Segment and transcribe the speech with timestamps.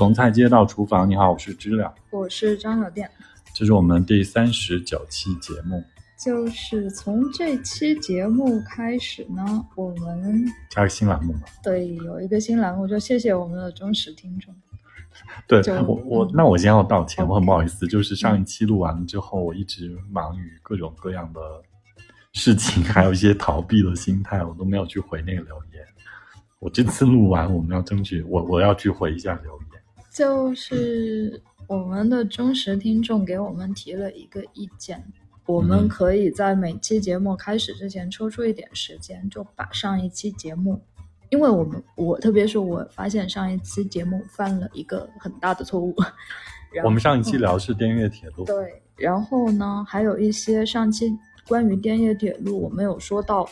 [0.00, 3.06] 从菜街到厨房，你好，我是知了，我是张小店。
[3.54, 5.84] 这是我们第三十九期节目，
[6.18, 11.40] 就是从这期节目开始呢，我们加个新栏目吧。
[11.62, 14.54] 对有一个新栏目，就谢谢我们的忠实听众。
[15.46, 21.40] 对我我嗯那我先要道歉，我很不好意思，就是上一期录完了之后，我一直忙于各种各样的
[22.32, 25.84] 事情， 还有一些逃避的心态，我都没有去回那个留言。
[26.58, 29.69] 我这次录完，我们要争取我我要去回一下留言。
[30.10, 35.02] 就是我们的忠实听众给我们提了一个意见，
[35.46, 40.80] 我们嗯可以在每期节目开始之前抽出一点时间，就把上一期节目，
[41.28, 45.94] 因为我们我特别是我发现上一期节目犯了一个很大的错误。
[46.74, 51.12] 然后我们上一期嗯聊是滇越铁路，对，然后呢，还有一些上期
[51.46, 53.48] 关于滇越铁路，我们有说到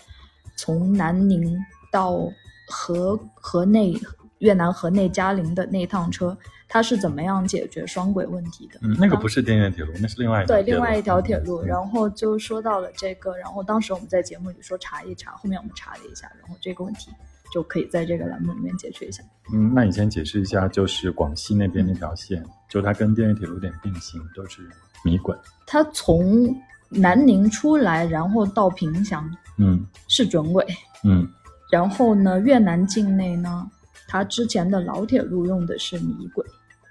[0.57, 1.57] 从南宁
[1.91, 2.29] 到
[2.67, 3.93] 河河内
[4.39, 6.37] 越南河内嘉陵的那趟车，
[6.69, 8.79] 它是怎么样解决双轨问题的？
[8.83, 17.11] 嗯，那个不是滇越铁路，那是另外一条对，另外一条铁路，嗯然后就说到了这个，然后当时我们在节目里说查一查，后面我们查了一下，然后这个问题
[17.53, 19.23] 就可以在这个栏目里面解决一下。
[19.53, 24.63] 嗯，那你先解释一下，就是广西那边那条线，就它跟滇越铁路有点并行，都是
[25.05, 25.35] 米轨。
[25.67, 26.55] 它从
[26.91, 30.65] 南宁出来，然后到萍乡嗯是准轨，
[31.05, 31.29] 嗯
[31.71, 33.71] 然后呢，越南境内呢，
[34.09, 36.45] 它之前的老铁路用的是米轨，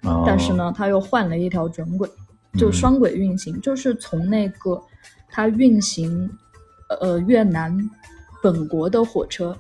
[0.04, 2.08] 哦但是呢，他又换了一条准轨，
[2.58, 4.80] 就嗯双轨运行，就是从那个
[5.28, 6.30] 它运行
[7.02, 7.76] 呃越南
[8.42, 9.58] 本国的火车，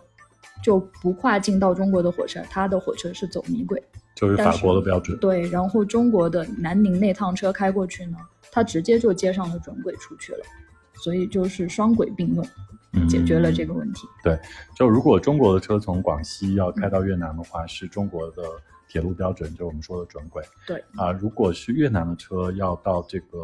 [0.63, 3.83] 就不跨境到中国的火车，它的火车是走米轨。
[4.15, 5.17] 就是法国的标准。
[5.19, 8.17] 对，然后中国的南宁那趟车开过去呢，
[8.51, 10.39] 它直接就接上了准轨出去了，
[10.95, 12.76] 所以就是双轨并用，嗯
[13.07, 14.07] 解决了这个问题。
[14.23, 14.37] 对
[14.75, 18.43] 就如果中国的车从广西要开到越南的话，是中国的
[18.87, 21.11] 铁路标准，就我们说的准轨对，啊。
[21.11, 23.43] 如果是越南的车要到这个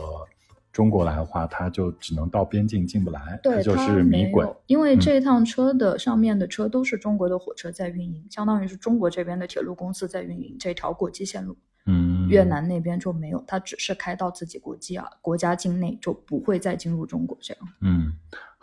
[0.71, 4.47] 中国来的话，它就只能到边境进不来，对，它就是米轨。
[4.67, 11.55] 因为嗯这趟车的上面的车都是中国的火车在运营，相当于是中国这边的铁路公司在运营这条国际线路。
[11.85, 17.63] 嗯，越南那边就没有，它只是开到自己国际啊国家境内，就不会再进入中国这样。
[17.81, 18.13] 嗯，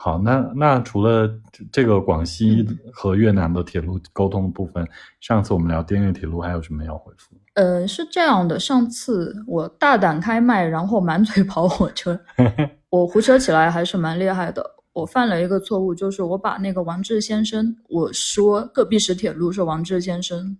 [0.02, 4.88] 好，那那除了这这个广西嗯和越南的铁路沟通的部分，
[5.20, 7.36] 上次我们聊滇越铁路还有什么要回复？
[7.52, 12.18] 呃，是这样的，上次我大胆开麦，然后满嘴跑火车，
[12.88, 14.64] 我胡扯起来还是蛮厉害的。
[14.94, 20.56] 我犯了一个错误，就是我把那个王志先生，我说戈壁石铁路是王志先生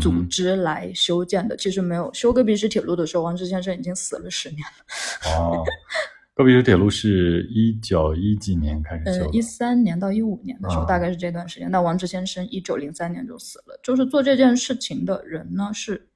[0.00, 2.12] 组织来修建的，其实没有。
[2.12, 5.64] 修戈壁石铁路的时候，王志先生已经死了十年了，哦，
[6.34, 9.30] 戈壁石铁路是一九一几年开始修？
[9.30, 11.70] 一三年到一五年的时候，啊大概是这段时间。
[11.70, 13.78] 那王志先生一九零三年就死了。
[13.82, 16.08] 就是做这件事情的人呢，是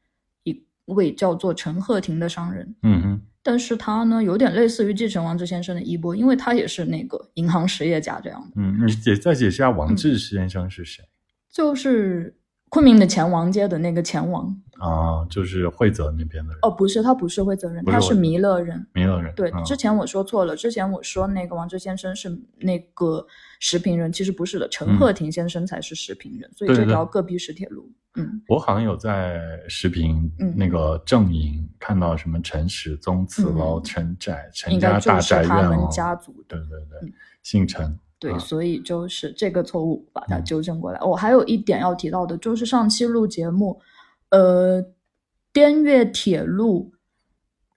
[0.44, 2.74] 一位叫做陈鹤亭的商人。
[2.82, 11.04] 嗯哼，但是他呢，有点类似于继承王志先生的衣钵，因为他也是那个银行实业家这样的，嗯，你解再解释一下嗯王志先生是谁？
[11.50, 12.34] 就是
[12.74, 14.52] 昆明的钱王街的那个钱王。
[14.80, 18.84] 啊，就是惠泽那边的人，哦，不是，他不是惠泽人，他是弥勒人。
[18.92, 19.32] 弥勒人。
[19.36, 23.24] 对，嗯之前我说错了，之前我说那个王志先生是那个
[23.60, 35.88] 石屏人，其实不是的，陈鹤亭先生才是石屏人，所以这条戈壁石铁路，嗯，我好像有在石屏嗯那个正营看到什么陈始宗祠楼、嗯陈宅、陈家大就是他们宅院哦。
[35.92, 36.34] 家族。
[36.48, 37.12] 对对对嗯，
[37.44, 37.96] 姓陈。
[38.18, 41.00] 对，啊所以就是这个错误把它嗯纠正过来。
[41.00, 43.80] 我、还有一点要提到的，就是上期录节目，
[44.30, 44.82] 呃，
[45.52, 46.92] 滇越铁路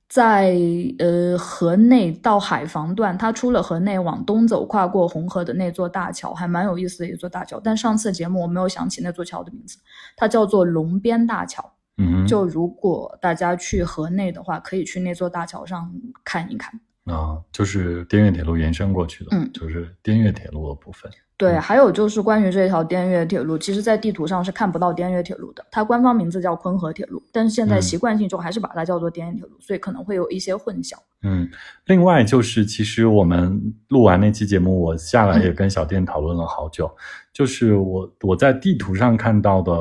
[0.08, 0.56] 在
[1.00, 7.60] 呃河内到海防段，它出了河内往东走，跨过红河的那座大桥，还蛮有意思的一座大桥。
[7.60, 9.78] 但上次节目我没有想起那座桥的名字，
[10.16, 11.74] 它叫做龙边大桥。
[11.98, 15.92] 嗯，就如果大家去河内的话，可以去那座大桥上
[16.24, 16.80] 看一看。
[17.08, 21.12] 啊，就是滇越铁路延伸过去的，嗯就是滇越铁路的部分。
[21.38, 30.96] 对，嗯还有就是关于这条滇越铁路，其实在地图上是看不到滇越铁路的，它官方名字叫昆河铁路，但是现在嗯习惯性中还是把它叫做滇越铁路，所以可能会有一些混淆。
[31.22, 31.48] 嗯，
[31.86, 36.90] 另外就是，其实我们录完那期节目，我下来嗯也跟小店讨论了好久。
[37.32, 39.72] 就是我我在地图上看到的，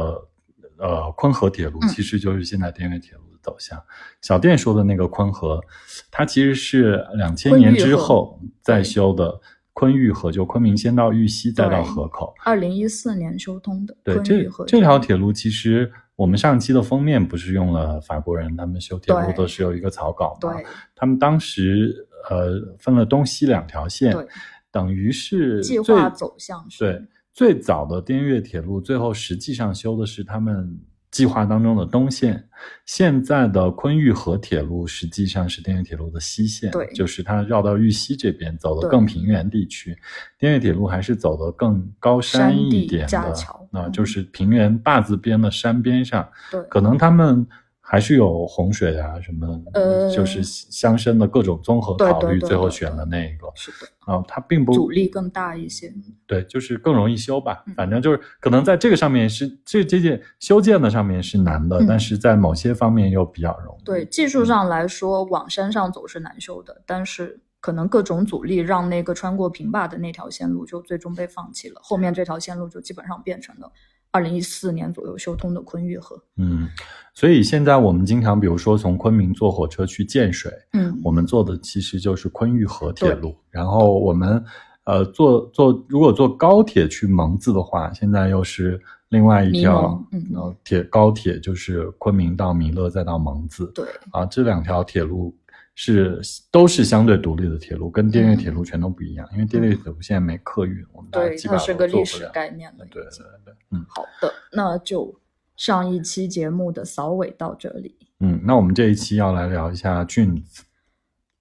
[0.77, 3.81] 呃，昆河铁路嗯其实就是现在滇越铁路的走向。
[4.21, 5.63] 小店说的那个昆河，
[6.11, 9.41] 它其实是两千年之后再修的
[9.73, 12.35] 昆玉河，就昆明先到玉溪，再到河口。
[12.45, 20.53] 二零一四年修通的对，昆这这条铁路其实我们上期的封面不是用了法国人他们修铁路的时候有一个草稿吗？
[20.55, 20.67] 对
[20.97, 21.95] 他们当时
[22.29, 24.13] 呃分了东西两条线，
[24.73, 27.03] 等于是计划走向是对
[27.33, 30.81] 最早的滇越铁路，最后实际上修的是他们
[31.17, 32.47] 计划当中的东线，
[32.85, 36.87] 现在的昆玉河铁路实际上是滇越铁路的西线，对。
[36.93, 39.97] 就是它绕到玉溪这边，走的更平原地区。
[40.39, 43.35] 滇越铁路还是走的更高山一点的，
[43.71, 47.47] 那、嗯就是平原坝子边的山边上，对，可能他们
[47.89, 55.95] 还是有洪水啊什么，呃就是乡绅的各种综合考虑，最后选了那个是的，啊，它并不阻力更大一些。
[56.27, 57.75] 对，就是更容易修吧嗯。
[57.77, 63.85] 反正就是可能在这个上面是这这件修建的上面是难的，嗯但是在某些方面又比较容易。
[63.85, 71.81] 对，技术上来说，往山上走是难修的，但是可能各种阻力让那个穿过平坝的那条线路就最终被放弃了。
[71.85, 73.71] 后面这条线路就基本上变成了
[74.17, 76.19] 二零一四年左右修通的昆玉河。
[76.39, 76.69] 嗯，
[77.13, 84.43] 所以现在我们经常比如说从昆明坐火车去建水，嗯，我们坐的其实就是昆玉河铁路，然后我们
[84.85, 88.81] 呃坐坐如果坐高铁去蒙自的话，现在又是
[89.11, 90.27] 另外一条蒙嗯。
[90.33, 93.71] 呃铁高铁，就是昆明到弥勒再到蒙自。
[93.75, 95.37] 对，啊，这两条铁路
[95.79, 96.21] 是
[96.51, 102.05] 都是相对独立的铁路，跟滇越铁路全都不一样，因为滇越铁路现在没客运，我们对，基本它是个历。
[102.05, 103.11] 史概念了对对。
[103.45, 105.21] 对，嗯好的，那就
[105.55, 107.95] 上一期节目的扫尾到这里。
[108.21, 110.65] 嗯，那我们这一期要来聊一下菌子。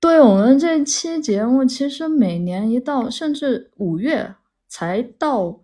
[0.02, 4.36] 对我们这期节目，其实每年一到，甚至五月
[4.68, 5.62] 才到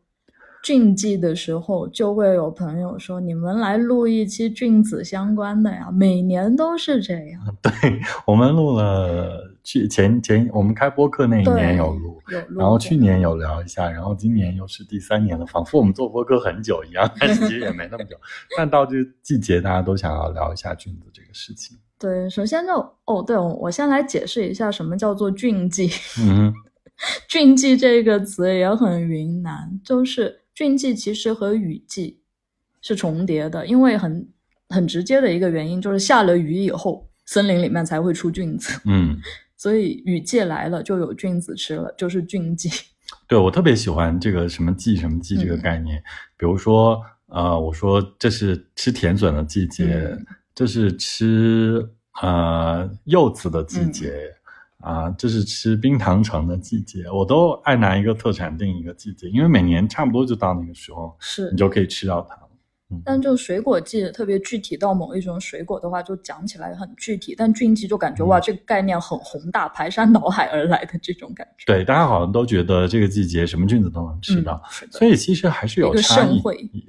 [0.64, 7.42] 菌季的时候，就会有朋友说：“你们来录一期菌子相关的呀。”每年都是这样。
[7.62, 7.72] 对
[8.26, 18.16] 我们录了去前前我们开播课那一年有录，有录，然后去年有聊一下，然后今年又是第三年了，仿佛我们做播客很久一样，但是其实也没那么久。
[18.56, 21.78] 但到这个季节，大家都想要聊一下菌子这个事情。
[21.98, 22.74] 对，首先就
[23.06, 25.90] 哦，对，我先来解释一下什么叫做菌季。
[26.20, 26.54] 嗯
[27.28, 32.20] 菌季这个词也很云南，就是菌季其实和雨季
[32.82, 34.28] 是重叠的，因为很
[34.70, 39.18] 很直接的一个原因就是下了雨以后，森林里面才会出菌子，嗯，
[39.58, 42.70] 所以雨季来了就有菌子吃了，就是菌季。
[43.28, 46.02] 对我特别喜欢这个什么季什么季这个概念，
[46.38, 51.90] 比如说呃，我说这是吃甜笋的季节，嗯这是吃
[52.22, 54.14] 呃柚子的季节。
[54.82, 62.36] 啊，这是吃冰糖橙的季节，我都爱拿一个特产定一个季节，因为每年差不多就到那个时候，是你，就可以吃到它
[63.06, 68.28] 但就水果季特别具体到某一种水果的话，就讲起来很具体，但菌季就感觉、嗯。
[68.28, 71.66] 哇，这个概念很宏大，排山倒海而来的这种感觉。
[71.66, 76.42] 对，大家好像都觉得这个季节什么菌子都能吃到，嗯、所以其实还是有差异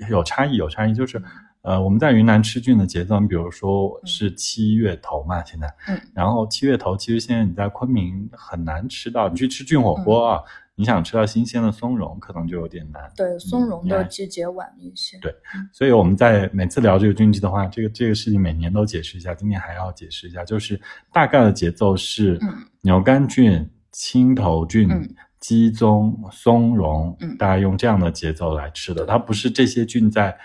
[0.09, 0.95] 有差异，有差异。
[0.95, 1.23] 就是，
[1.63, 4.07] 呃，我们在云南吃菌的节奏，你比如说嗯。
[4.07, 10.43] 是七月头嘛，现在，嗯，然后七月头，其实现在你在昆明很难吃到，你去吃菌火锅啊，
[10.75, 13.03] 你想吃到新鲜的松茸，可能就有点难。
[13.15, 15.19] 对松茸的季节晚一些。
[15.19, 15.35] 对
[15.71, 20.81] 所以我们在每次聊这个菌季的话，这个这个事情每年都解释一下，今年还要解释一下，就是
[21.13, 29.05] 大概的节奏是嗯牛肝菌、青头菌、嗯鸡枞、松茸，嗯大家用这样的节奏来吃的。
[29.05, 30.39] 它不是这些菌在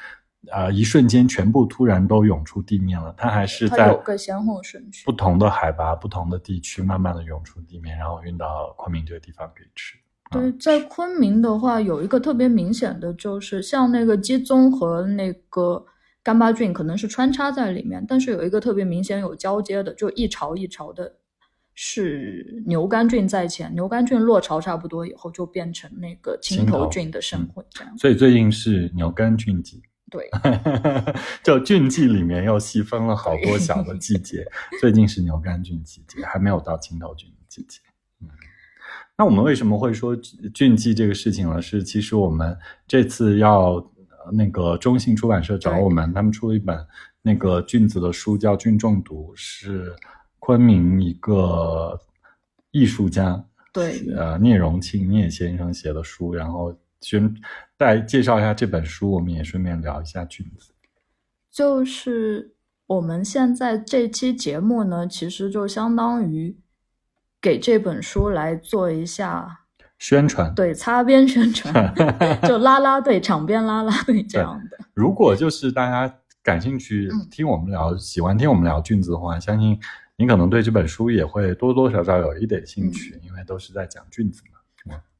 [0.52, 5.12] 呃一瞬间全部突然都涌出地面了，它还是在有个先后顺序不。
[5.12, 9.96] 同的海拔、不同的地区慢慢的涌出地面，然后运到昆明这个地方可以吃。
[10.32, 15.86] 对，在昆明的话，有一个特别明显的，就是像那个鸡枞和那个
[16.24, 21.16] 干巴菌可能是穿插在里面，但是有一个特别明显有交接的，就一潮一潮的，
[21.74, 27.98] 是牛肝菌在前，牛肝菌落潮差不多以后，就变成那个青青头头菌的盛会，这样。
[27.98, 29.82] 所以最近是牛肝菌季。
[30.10, 30.30] 对，
[31.44, 34.48] 就菌季里面又细分了好多小的季节，
[34.80, 37.82] 最近是牛肝菌季节，还没有到青头菌的季节。
[38.22, 38.30] 嗯，
[39.18, 40.16] 那我们为什么会说
[40.54, 41.60] 菌季这个事情呢？
[41.60, 42.56] 是其实我们
[42.88, 46.78] 这次要呃那个中信出版社找我们，他们出了一本
[47.24, 49.92] 那个菌子的书，叫《菌中毒》，是
[50.38, 52.00] 昆明一个
[52.70, 53.44] 艺术家
[53.74, 57.36] 对，呃聂荣庆聂先生写的书，然后先
[57.76, 60.72] 再介绍一下这本书，我们也顺便聊一下菌子。
[61.52, 62.54] 就是
[62.86, 66.56] 我们现在这期节目呢，其实就相当于
[67.42, 69.60] 给这本书来做一下
[70.00, 71.94] 宣传，对擦边宣传，
[72.48, 74.78] 就啦啦队场边啦啦队这样的。
[74.94, 76.14] 如果就是大家
[76.44, 79.80] 感兴趣嗯听我们聊，喜欢听我们聊菌子的话，相信
[80.16, 84.57] 你可能对这本书也会多多少少有一点兴趣，嗯因为都是在讲菌子嘛。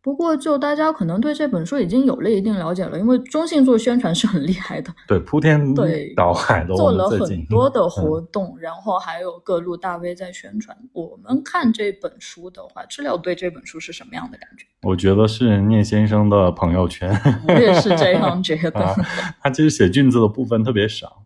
[0.08, 10.78] 不过，就大家可能对这本书已经有了一定了解了，因为中信做宣传是很厉害的，对，铺天对 倒海的，做了很多的嗯活动，然后还有各路大 V 在宣传。
[10.94, 14.66] 我们看这本书的话，知了对这本书是什么样的感觉？
[14.84, 17.12] 我觉得是聂先生的朋友圈，
[17.46, 18.80] 我也是这样觉得。
[18.80, 18.96] 啊
[19.44, 21.26] 他其实写菌子的部分特别少，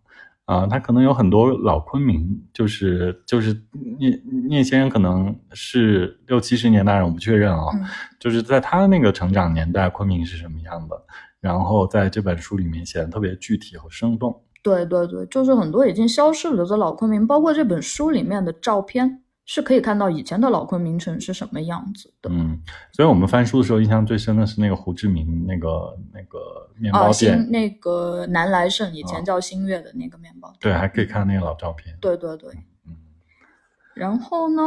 [0.52, 3.54] 啊、他可能有很多老昆明，就是就是
[3.98, 4.10] 聂
[4.50, 7.86] 聂先生可能是六七十年代人，我不确认啊、嗯
[8.20, 10.96] 就是在他那个成长年代，昆明是什么样的，
[11.40, 14.44] 然后在这本书里面写的特别具体和生动。
[14.62, 19.22] 对对对，就是很多已经消失了的老昆明，包括这本书里面的照片，
[19.54, 22.30] 是可以看到以前的老昆明城是什么样子的。
[22.32, 22.58] 嗯，
[22.94, 30.60] 所以我们翻书的时候，印象最深的是那个胡志明那个那个面啊，包店，新那个南来盛以啊前叫新月的那个面包店。
[30.62, 31.94] 对，还可以看那个老照片。
[32.00, 32.50] 对对对。
[32.88, 32.96] 嗯
[33.94, 34.62] 然后呢，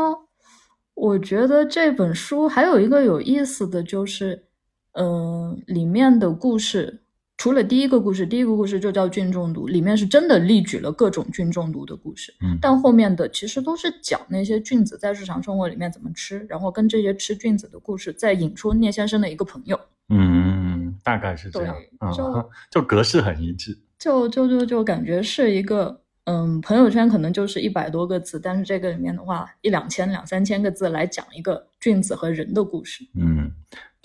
[0.92, 4.48] 我觉得这本书还有一个有意思的就是，
[4.92, 7.03] 呃，里面的故事，
[7.44, 21.76] 除了第一个故事，第一个故事就叫菌中毒，里面是真的例举了各种菌中毒的故事，嗯，但后面的其实都是讲那些菌子在日常生活里面怎么吃，然后跟这些吃菌子的故事，再引出聂先生的一个朋友，嗯，大概是这样
[22.16, 23.78] 就， 就格式很一致。
[23.98, 26.00] 就就就就感觉是一个。
[26.26, 33.04] 嗯，朋友圈可能就是一百多个字，但是这个里面的话，一两千、两三千个字来讲一个菌子和人的故事。
[33.14, 33.33] 嗯，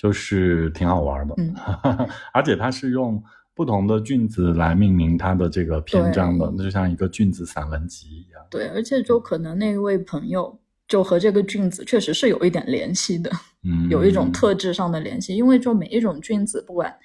[0.02, 1.54] 就是挺好玩的，嗯，
[2.32, 3.22] 而且它是用
[3.54, 8.42] 不同的菌子来命名它的这个篇章的，那就像一个菌子散文集一样。
[8.50, 13.30] 对，而且就可能那位朋友就和这个菌子确实是有一点联系的，
[13.66, 16.96] 嗯，有一种特质上的联系，因为就每一种菌子，不管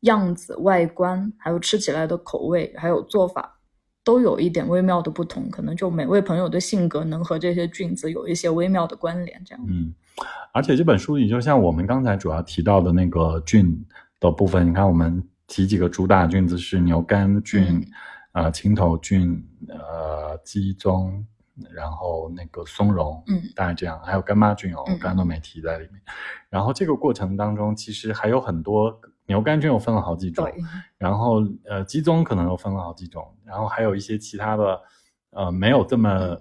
[0.00, 3.52] 样子、外观，还有吃起来的口味，还有做法。
[4.06, 9.64] 都有一点微妙的不同，可能就每位朋友的性格能和这些菌子有一些微妙的关联，这样。
[9.66, 9.94] 嗯，
[10.52, 13.84] 而且这本书里，就像我们刚才主要提到的那个菌
[14.20, 17.84] 的部分，你看我们提几个主打菌子是牛肝菌、嗯。
[18.34, 21.22] 呃青头菌、呃鸡枞，
[21.72, 23.40] 然后那个松茸，嗯。
[23.54, 24.98] 大概这样，还有干妈菌哦，我嗯。
[24.98, 26.02] 刚刚都没提在里面。
[26.50, 30.54] 然后这个过程当中，其实还有很多牛肝菌又分了好几种，对，
[30.98, 34.80] 然后呃鸡枞可能又分了好几种，然后还有一些其他的
[35.30, 36.36] 呃没有这么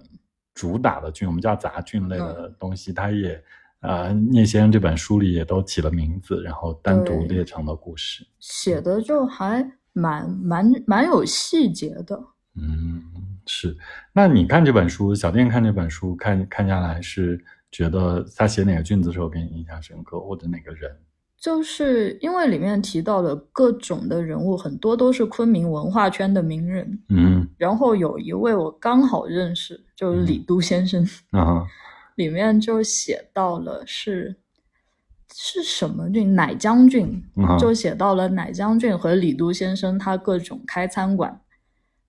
[0.55, 3.39] 主打的菌，我们叫杂菌类的东西，它也
[3.83, 8.25] 呃聂先生这本书里也都起了名字，然后单独列成了故事。
[8.39, 9.63] 写的就还
[9.93, 12.19] 蛮蛮蛮有细节的。
[12.55, 13.03] 嗯，
[13.45, 13.77] 是。
[14.13, 20.91] 那你看这本书，小店看这本书，看看下来是觉得他写哪个句子的时候给你印象深刻，或者哪个人？
[21.37, 26.99] 就是因为里面提到的各种的人物，很多都是昆明文化圈的名人。
[27.09, 31.65] 嗯然后有一位我刚好认识，就是李都先生，啊
[32.15, 34.35] 里面就写到了是
[35.33, 41.41] 是什么郡，乃将军，嗯就写到了乃将军和李都先生他各种开餐馆、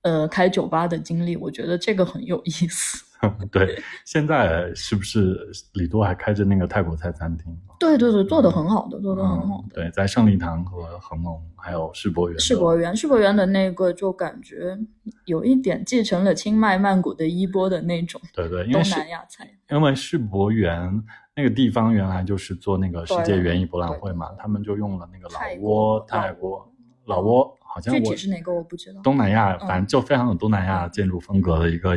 [0.04, 3.04] 呃开酒吧的经历，我觉得这个很有意思。
[3.50, 5.34] 对，现在是不是
[5.72, 7.56] 李多还开着那个泰国菜餐厅？
[7.80, 9.64] 对对对，做的很好的，做的很好的。
[9.64, 12.38] 嗯对，在胜利堂和恒隆还有世博园。
[12.38, 14.76] 世博园，世博园的那个就感觉
[15.24, 19.48] 有一点继承了清迈曼谷的衣钵的那种对对，因东为东南亚菜。
[19.70, 21.02] 因为世博园
[21.34, 26.73] 那个地方原来就是做那个世界园艺博览会嘛，他们就用了那个老泰挝、国泰国
[27.06, 29.00] 老挝，好像具体是哪个我不知道。
[29.02, 31.96] 东南亚，嗯反正就非常有东南亚建筑风格的一个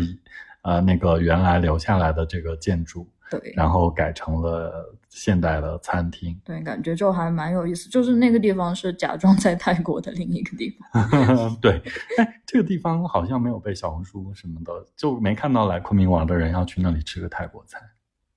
[0.63, 6.39] 呃那个原来留下来的这个建筑，对，然后改成了现代的餐厅。
[6.43, 7.89] 对，感觉就还蛮有意思。
[7.89, 11.57] 就是那个地方是假装在泰国的另一个地方。
[11.61, 11.81] 对，
[12.17, 17.79] 哎，这个地方好像没有被小红书什么的，就没看到来昆明玩的人要去那里吃个泰国菜。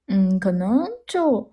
[0.06, 1.52] 嗯，可能就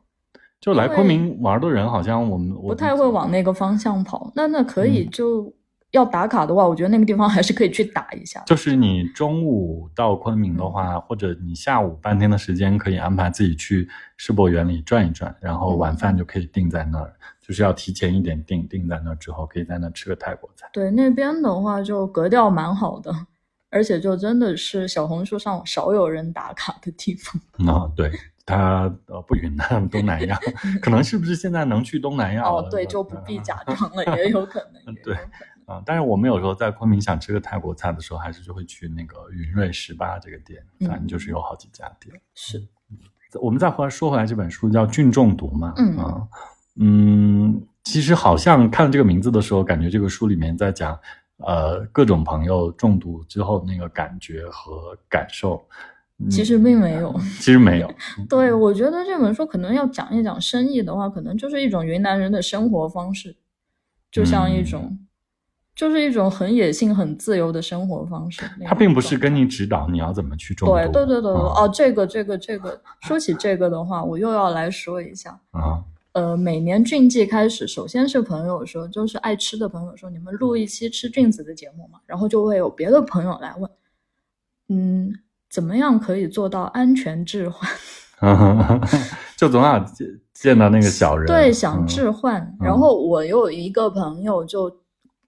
[0.60, 4.32] 就来昆明玩的人，好像我们不太会往那个方向跑。
[4.36, 5.54] 那那可以嗯就
[5.92, 8.44] 要打卡的话，我觉得那个地方还是可以去打一下。
[8.46, 13.88] 就是你中午到昆明嗯的话，或者你下午半天的时间，可以安排自己去
[14.18, 20.68] 世博园里转一转，然后嗯晚饭就可以定在那儿，就是要提前一点定，定在那儿之后，可以在那儿吃个泰国菜。
[20.74, 23.14] 对，那边的话就格调蛮好的，
[23.70, 27.42] 而且就真的是小红书上少有人打卡的地方。
[27.74, 28.12] 啊、对，
[28.48, 30.40] 它呃不云南 东南亚，
[30.82, 32.50] 可能是不是现在能去东南亚了？
[32.50, 35.16] 哦，对，就不必假装了，也有可能，对。
[35.66, 42.16] 啊、但是我们有时候在昆明想吃个泰国菜的时候，还是就会去那个云瑞十八这个店，嗯反正就是有好几家店。
[42.34, 42.66] 是，
[43.42, 46.28] 我们再回来说回来，这本书叫《菌中毒》嘛，嗯啊
[46.80, 50.98] 嗯，其实好像看这个名字的时候，感觉这个书里面在讲，
[51.40, 55.62] 呃，各种朋友中毒之后那个感觉和感受。
[56.20, 57.14] 嗯其实并没有。
[57.40, 57.94] 其实没有，
[58.28, 63.36] 对，我觉得这本书可能要讲一讲生意的话，可能就是一种云南人的生活方式，
[64.12, 64.98] 就像一种，
[65.76, 68.42] 就是一种很野性、很自由的生活方式。
[68.60, 70.68] 那它并不是跟你指导你要怎么去种。
[70.68, 75.40] 对对对对哦，这个这个这个，说起这个的话，我又要来说一下。
[75.52, 75.84] 啊，
[76.14, 83.70] 呃，每年菌季开始，首先是朋友说，就是爱吃的朋友说，你们录一期吃菌子的节目嘛，然后就会有别的朋友来问，
[84.70, 85.14] 嗯，
[85.50, 87.70] 怎么样可以做到安全置换？
[89.38, 92.56] 就总想见见到那个小人，对，想嗯置换。
[92.60, 94.76] 然后我有一个朋友就，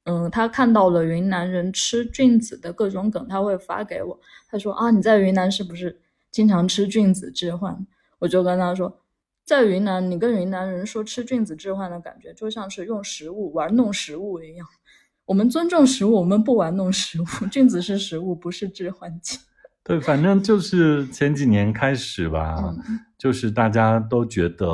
[0.06, 4.20] 嗯，他看到了云南人吃菌子的各种梗，他会发给我。
[4.50, 7.86] 他说啊，你在云南是不是经常吃菌子置换？
[8.18, 9.02] 我就跟他说，
[9.46, 14.66] 在云南，你跟云南人说吃菌子置换的感觉，就像是用食物玩弄食物一样。
[15.26, 17.26] 我们尊重食物，我们不玩弄食物。
[17.52, 19.38] 菌子是食物，不是置换剂。
[19.84, 22.58] 对，反正就是前几年开始吧，
[22.88, 24.66] 嗯就是大家都觉得，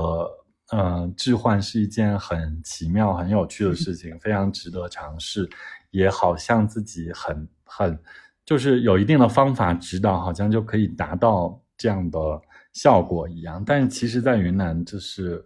[0.72, 5.50] 呃，置换是一件很奇妙、很有趣的事情，非常值得尝试，
[5.92, 7.98] 也好像自己很很，
[8.46, 12.20] 就是有一定的方法指导，好像就可以达到这样的
[12.74, 13.64] 效果一样。
[13.66, 15.44] 但是其实，在云南就是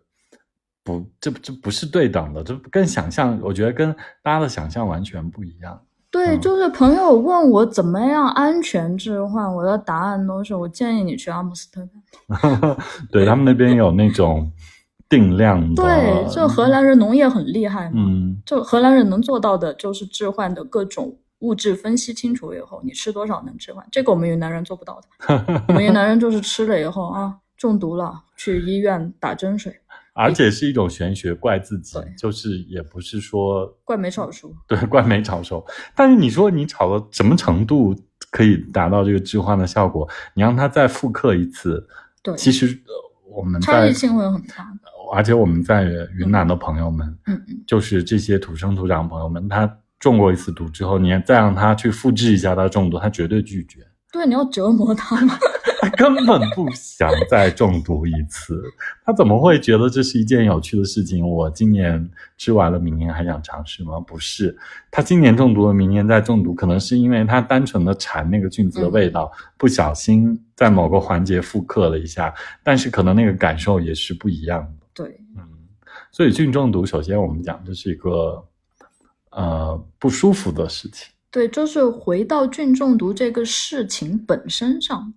[0.83, 5.79] 不，这这不是对等的，这跟想象，我觉得跟大家的想象完全不一样。
[6.11, 11.81] 对，嗯就是朋友问我怎么样安全置换，我的答案都是我建议你去阿姆斯特
[12.29, 12.77] 丹。
[13.11, 14.51] 对他们那边有那种
[15.07, 25.63] 定量的，对，就荷兰人农业很厉害嘛，嗯，就荷兰人能做到的就是置换的各种物质分析清楚以后，你吃多少能置换，这个我们云南人做不到的。
[25.67, 29.73] 我们云南人就是吃了以后啊中毒了，去医院打针水，
[30.13, 34.53] 而且是一种玄学，怪自己，就是也不是说怪没炒熟。
[34.67, 37.95] 对怪没炒熟，但是你说你炒到什么程度
[38.29, 40.07] 可以达到这个置换的效果？
[40.33, 41.87] 你让它再复刻一次，
[42.21, 42.93] 对，其实呃
[43.31, 44.89] 我们在差异，性会很大的。
[45.11, 45.85] 而且我们在
[46.17, 53.79] 云南的朋友们，嗯嗯，就是这些土生土长朋友们，他中过一次毒之后，你再让他去复制一下他中毒，他绝对拒绝。
[54.11, 55.37] 对，你要折磨他吗。
[55.81, 58.61] 他根本不想再中毒一次，
[59.05, 61.25] 他怎么会觉得这是一件有趣的事情？
[61.25, 63.97] 我今年吃完了，明年还想尝试吗？
[64.01, 64.57] 不是，
[64.91, 74.87] 他今年中毒了，明年再中毒，可能是因为他单纯的馋那个菌子的味道，不小心在某个环节复刻了一下，但是可能那个感受也是不一样的。
[74.93, 75.47] 对，嗯，
[76.11, 78.43] 所以菌中毒，首先我们讲这是一个
[79.29, 81.09] 呃不舒服的事情。
[81.31, 85.13] 对，就是回到菌中毒这个事情本身上，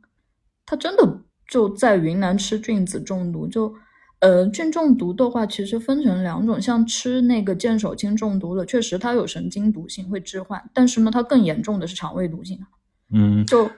[0.67, 3.47] 它真的就在云南吃菌子中毒。
[3.47, 3.75] 就
[4.21, 12.59] 呃，菌中毒的话，其实分成两种，像吃那个见手青中毒的，确实它有神经毒性，会致幻，但是呢，它更严重的是肠胃毒性。
[13.13, 13.69] 嗯，就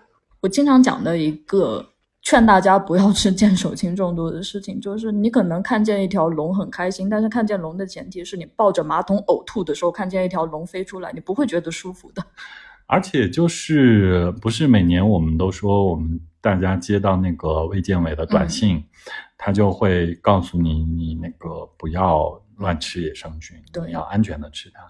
[0.41, 1.94] 我经常讲的一个
[2.25, 12.25] 劝大家不要吃见手青中毒的事情，就是你可能看见一条龙很开心，但是看见龙的前提是你抱着马桶呕吐的时候看见一条龙飞出来，你不会觉得舒服的。
[12.87, 18.85] 而且就是不是每年我们都说我们大家接到那个卫健委的短信，嗯
[19.37, 23.87] 他就会告诉你你那个不要乱吃野生菌，对。
[23.87, 24.81] 你要安全的吃它，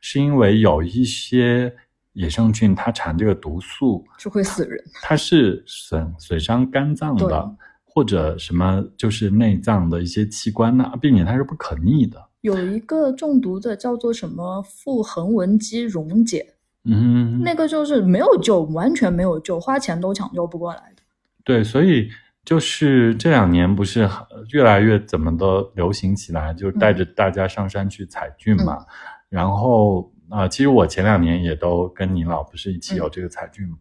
[0.00, 1.74] 是因为有一些
[2.14, 4.82] 野生菌它产这个毒素，就会死人。
[5.02, 7.56] 它是损损伤肝脏的。
[7.96, 12.20] 或者什么就是内脏的一些器官呢、并且它是不可逆的。
[12.40, 16.44] 有一个中毒的叫做什么腹横纹肌溶解，
[16.86, 21.02] 嗯，那个就是没有救，完全没有救，花钱都抢救不过来的。
[21.44, 22.08] 对，所以
[22.44, 28.78] 就是这两年不是很越来越怎么的流行起来，就带着大家上山去采菌嘛。
[28.78, 28.86] 嗯
[29.30, 33.76] 然后啊、呃其实我前两年也都跟你老不是一起有这个采菌嘛。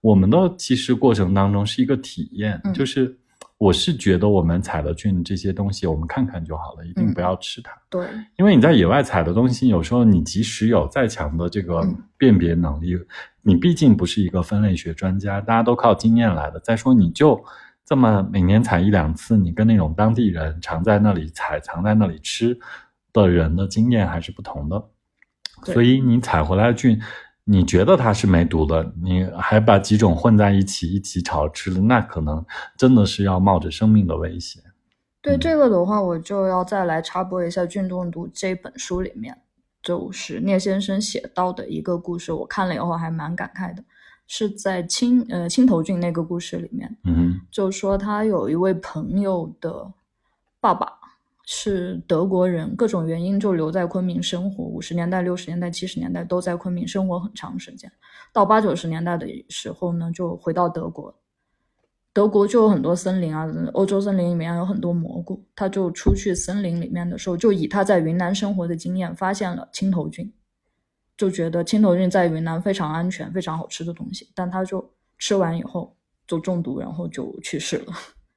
[0.00, 3.18] 我们的其实过程当中是一个体验，嗯就是
[3.58, 7.72] 我是觉得我们采的菌这些东西，我们看看就好了，一定嗯不要吃它。
[7.90, 8.06] 对，
[8.38, 12.96] 因为你在野外采的东西，有时候你即使有再强的这个嗯辨别能力，
[13.42, 16.60] 你毕竟不是一个分类学专家，大家都靠经验来的。
[16.60, 17.42] 再说，你就
[17.84, 22.56] 这么每年采一两次，你跟那种当地人常在那里采、常在那里吃
[23.12, 24.84] 的人的经验还是不同的。
[25.64, 25.74] 对。
[25.74, 27.00] 所以你采回来的菌，
[27.44, 32.44] 你觉得它是没毒的，你还把几种混在一起一起炒吃了，那可能
[32.76, 34.62] 真的是要冒着生命的危险。
[35.22, 35.40] 对嗯。
[35.40, 39.36] 这个的话，我就要再来插播一下《菌中毒》这本书里面，
[39.82, 43.84] 就是聂先生写到的一个故事，我看了以后还蛮感慨的，
[44.26, 49.92] 是在青呃青头菌那个故事里面，嗯就说他有一位朋友的
[50.60, 50.92] 爸爸
[51.48, 57.90] 是德国人，各种原因就留在昆明生活，五十年代、六十年代、七十年代都在昆明生活很长时间，
[58.32, 61.14] 到八九十年代的时候呢，就回到德国。
[62.12, 65.44] 德国就有很多森林啊，欧洲森林里面有很多蘑菇。
[65.54, 70.32] 他就出去森林里面的时候，就以他在云南生活的经验，发现了青头菌，
[71.16, 75.94] 就觉得青头菌在云南非常安全、非常好吃的东西，但他就吃完以后
[76.26, 77.92] 就中毒，然后就去世了。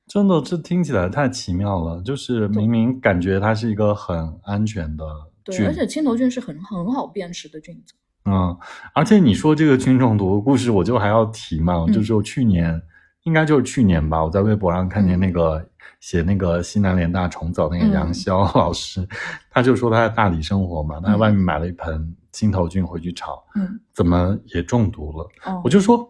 [0.10, 2.02] 真的，这听起来太奇妙了。
[2.02, 5.06] 就是明明感觉它是一个很安全的
[5.44, 7.94] 对，而，且青头菌是很很好辨识的菌子。
[8.26, 8.58] 嗯，
[8.94, 12.82] 而且你说这个菌中毒的故事，我就还要提嘛，嗯就是我去年，
[13.24, 15.64] 应该就是去年吧，我在微博上看见那个
[16.00, 19.08] 写那个西南联大重走那个嗯杨潇 老师，
[19.52, 25.30] 他就说他在大理生活嘛，他在外面买了一盆青头菌回去炒，嗯，怎么也中毒了？
[25.46, 26.08] 哦，我就说，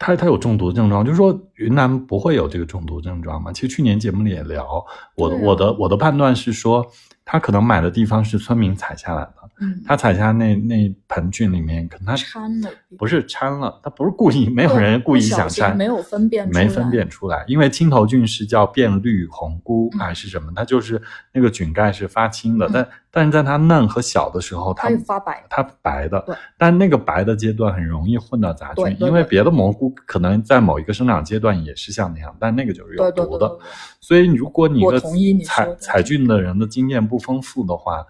[0.00, 3.52] 他他有中毒症状，就是说云南不会有这个中毒症状嘛？
[3.52, 4.82] 其实去年节目里也聊，
[5.14, 6.84] 我的、啊我的我的判断是说，
[7.22, 19.98] 他可能买的地方是村民采下来的，嗯，他采下那那盆菌里面，可能他掺了，不是掺了，他不是故意，没有人故意想掺，没有分辨出来，没分辨出来，因为青头菌是叫变绿红菇嗯。
[20.00, 21.00] 还是什么，它就是
[21.32, 22.72] 那个菌盖是发青的，嗯。
[22.72, 25.44] 但但是在它嫩和小的时候，它发白。
[25.50, 26.20] 它白的。
[26.20, 33.48] 对，但那个白的阶段很容易混到杂菌，因为别的蘑菇可能在某一个生长阶段也是像那样，但那个就是有毒的。
[33.48, 33.58] 对对对，
[34.00, 35.00] 所以如果你的
[35.44, 38.06] 采采菌的人的经验不丰富的话，嗯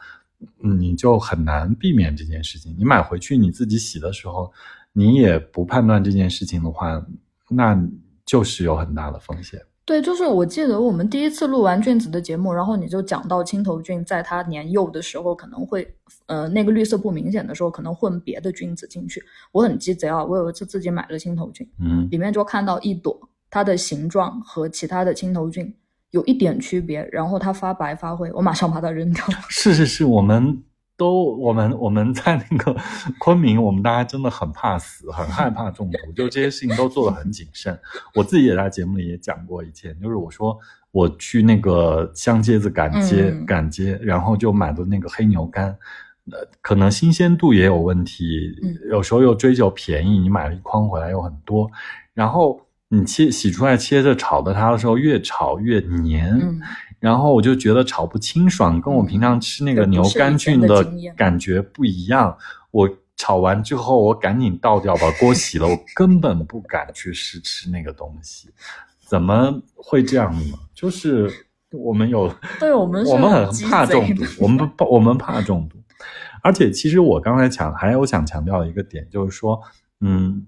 [0.59, 2.75] 你就很难避免这件事情。
[2.79, 4.53] 你买回去你自己洗的时候，
[4.93, 7.05] 你也不判断这件事情的话，
[7.49, 7.81] 那
[8.25, 9.61] 就是有很大的风险。
[9.85, 19.21] 对，就是我记得我们第一次录完菌子的节目，然后你就讲到青头菌在它年幼的时候可能会，呃，那个绿色不明显的时候可能混别的菌子进去。
[19.51, 23.19] 我很鸡贼啊，我有一次自己买了青头菌，嗯里面就看到一朵，
[23.51, 25.75] 它的形状和其他的青头菌
[26.11, 29.25] 有一点区别，然后它发白发灰，我马上把它扔掉。
[29.49, 30.63] 是是是，我们
[30.97, 32.77] 都我们我们在那个
[33.19, 37.79] 昆明，我们大家真的很怕死，很害怕中毒，就这些事情都做得很谨慎。
[38.15, 40.59] 我自己也在节目里也讲过以前，就是我说
[40.91, 45.77] 我去那个香街子赶街、嗯赶街，然后就买的那个黑牛肝。
[46.33, 51.69] 呃，可能新鲜度也有问题，嗯有时候又追求便宜，你买了一筐回来又很多，
[52.15, 52.61] 然后
[52.93, 56.61] 你切洗出来切着炒的它的时候，越炒越黏，嗯，
[56.99, 60.85] 然后我就觉得炒不清爽，跟我平常吃那个牛肝菌的
[61.17, 62.37] 感觉不一样。
[62.73, 68.51] 我炒完之后，我赶紧倒掉，把锅洗了，我根本不敢去试吃那个东西。
[69.07, 70.59] 怎么会这样呢？
[70.75, 71.31] 就是
[71.71, 75.79] 我们有， 对我们我们很怕中毒，我们不，我们怕中毒。
[76.43, 79.61] 而且，其实我刚才讲，还有想强调的一个点，就是说，
[80.01, 80.47] 嗯，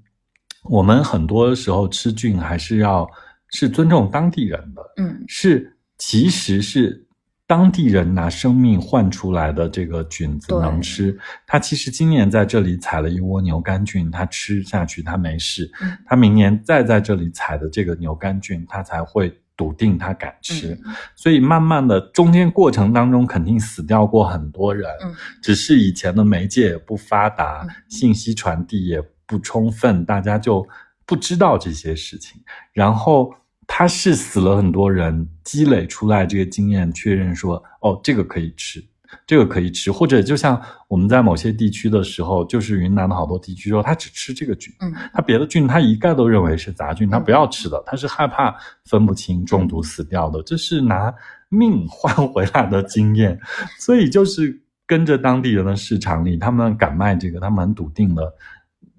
[0.64, 3.08] 我们很多时候吃菌还是要
[3.50, 7.06] 是尊重当地人的，嗯是其实是
[7.46, 11.16] 当地人拿生命换出来的这个菌子能吃。
[11.46, 20.72] 他其实今年在这里采了一窝牛肝菌，他吃下去他没事，嗯他明年再在这里采的这个牛肝菌，他才会笃定他敢吃。
[20.84, 30.66] 嗯所以慢慢的中间过程当中肯定死掉过很多人，嗯只是以前的媒介也不发达，嗯信息传递也不充分，大家就
[31.06, 32.38] 不知道这些事情。
[32.74, 33.34] 然后
[33.66, 38.84] 他是死了很多人，积累出来这个经验，确认说哦，这个可以吃。
[39.26, 48.54] 这个可以吃，或者就像我们在某些地区的时候，就是云南的好多地区说，他只吃这个菌，嗯他别的菌他一概都认为是杂菌，他嗯不要吃的，他是害怕
[48.86, 51.12] 分不清中毒死掉的，这是拿
[51.50, 53.38] 命换回来的经验，
[53.78, 58.32] 所以就是跟着当地人的市场里，他们敢卖这个，他们很笃定的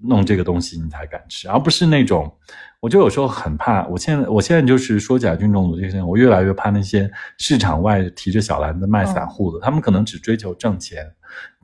[0.04, 2.32] 弄这个东西，你才敢吃，而不是那种。
[2.80, 11.10] 我就有时候很怕，我现在我现在就是说甲菌中毒这些事情，我越来越怕那些市场外提着小篮子卖散户的，他们可能只追求挣钱，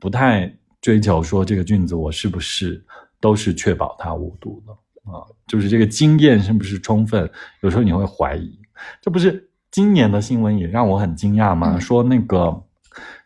[0.00, 0.50] 不太
[0.80, 2.82] 追求说这个菌子我是不是
[3.20, 4.72] 都是确保它无毒的
[5.12, 8.58] 啊，就是这个经验是不是充分，有时候你会怀疑。
[9.02, 11.74] 这不是今年的新闻也让我很惊讶吗？
[11.74, 12.62] 嗯说那个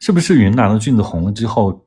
[0.00, 1.83] 是不是云南的菌子红了之后，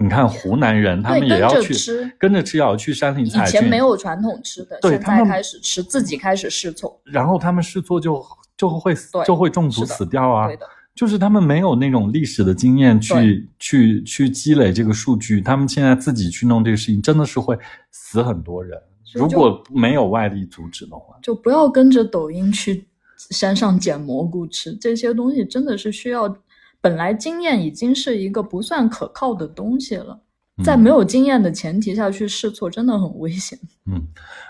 [0.00, 7.00] 你看湖南人他们也要去跟着吃跟着吃，也要去山里以采以，前没有传统吃的，现对他们在开始吃，自己开始试错。
[7.04, 8.24] 然后他们试错就
[8.56, 10.56] 就会死就会中毒死掉啊对。
[10.56, 17.58] 的，就是他们没有那种历史的经验去去去积累这个数据，他们现在自己去弄这个事情，真的是会
[17.90, 18.80] 死很多人。
[19.14, 22.86] 如果没有外力阻止的话，就不要跟着抖音去
[23.30, 26.38] 山上捡蘑菇吃，这些东西真的是需要。
[26.80, 30.20] 本来经验已经是一个不算可靠的东西了，
[30.64, 33.58] 在嗯没有经验的前提下去试错，真的很危险。
[33.86, 34.06] 嗯，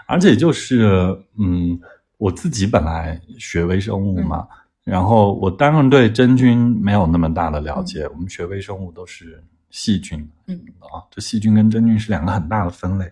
[0.06, 1.78] 而且就是嗯，
[2.16, 4.46] 我自己本来学微生物嘛，
[4.84, 13.10] 然后我当然对真菌没有那么大的了解，我们学微生物都是细菌，嗯啊，这细菌跟真菌是两个很大的分类。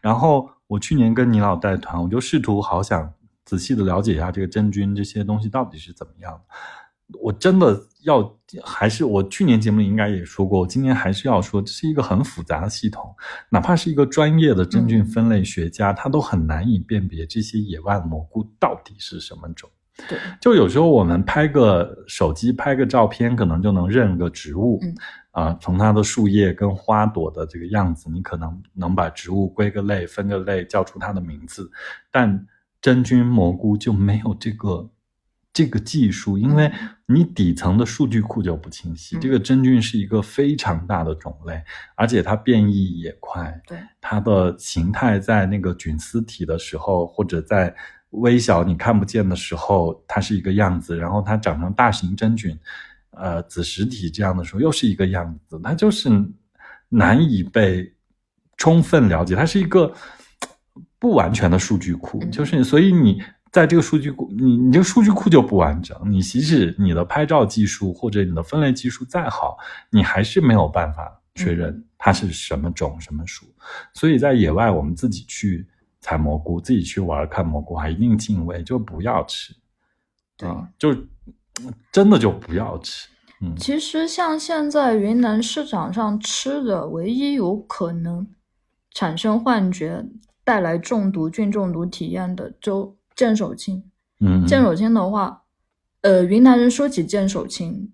[0.00, 3.12] 然后我去年跟倪老带团，我就试图好想
[3.44, 6.40] 仔细的了解一下这个真菌这些东西到底是怎么样的。
[7.20, 13.14] 我真的要还是我去年节目里应该也说过，我今年还是要说，这是一个很复杂的系统，
[13.48, 19.70] 哪怕是一个专业的真菌分类学家，他都很难以辨别这些野外蘑菇到底是什么种。
[20.08, 24.94] 对，就有时候我们拍个手机拍个照片，可能就能认个植物，嗯
[25.30, 31.70] 啊、从它的树叶跟花朵的这个样子，你可能能把植物归个类、分个类，叫出它的名字。
[32.10, 32.46] 但
[32.80, 34.88] 真菌蘑菇就没有这个
[35.56, 36.70] 这个技术，因为
[37.06, 39.16] 你底层的数据库就不清晰。
[39.16, 41.62] 嗯这个真菌是一个非常大的种类，
[41.94, 47.74] 而且它变异也快，对，它的形态在那个菌丝体的时候，或者在
[48.10, 52.54] 微小你看不见的时候，它是一个样子，然后它长成大型真菌，
[53.12, 56.10] 呃，子实体这样的时候又是一个样子，它就是
[56.90, 57.90] 难以被
[58.58, 59.90] 充分了解，它是一个
[60.98, 63.22] 不完全的数据库，嗯就是所以你。
[63.56, 65.98] 在这个数据库，你你这个数据库就不完整。
[66.04, 69.56] 你即使你的拍照技术或者你的分类技术再好，
[69.88, 73.46] 你还是没有办法确认它是什么种、什么属。
[73.94, 75.66] 所以在野外，我们自己去
[76.00, 79.56] 采蘑菇，自己去玩看蘑菇，还一定敬畏，就不要吃。
[80.36, 80.94] 对啊，就
[81.90, 83.08] 真的就不要吃。
[83.40, 88.26] 嗯，其实像现在云南市场上吃的，唯一有可能
[88.90, 90.04] 产生幻觉、
[90.44, 93.82] 带来中毒、菌中毒体验的，就剑手青。
[94.20, 95.42] 嗯，剑手青的话，
[96.02, 97.92] 呃，云南人说起剑手青，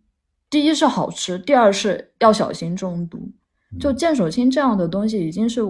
[0.50, 3.18] 第一是好吃，第二是要小心中毒。
[3.18, 5.62] 嗯就剑手青这样的东西，已经是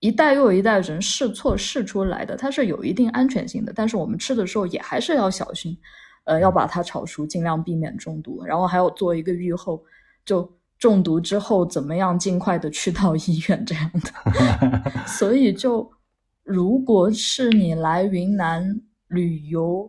[0.00, 5.78] 一代又一代人试错试出来的，它是有一定安全性的，但是我们吃的时候也还是要小心，
[6.24, 9.80] 呃，要把它炒熟，尽量避免中毒，然后还要做一个预后，
[10.24, 14.92] 就中毒之后怎么样尽快的去到医院这样的。
[15.06, 15.88] 所以就
[16.50, 19.88] 如果是你来云南旅游，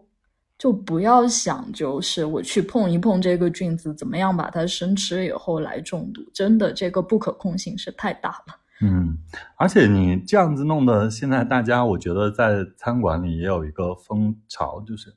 [0.59, 8.55] 就不要想就是我去碰一碰这个菌子，怎么样把它生吃以后来中毒，真的这个不可控性是太大了。
[8.83, 9.17] 嗯，
[9.57, 15.11] 而且你这样子弄的，现在大家我觉得在餐馆里也有一个风潮，就是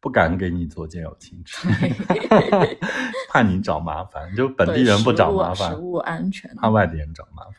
[0.00, 1.66] 不敢给你做剑有青吃，
[3.32, 6.54] 怕你找麻烦，就本地人不找麻烦食物，食物安全。
[6.56, 7.54] 怕外地人找麻烦。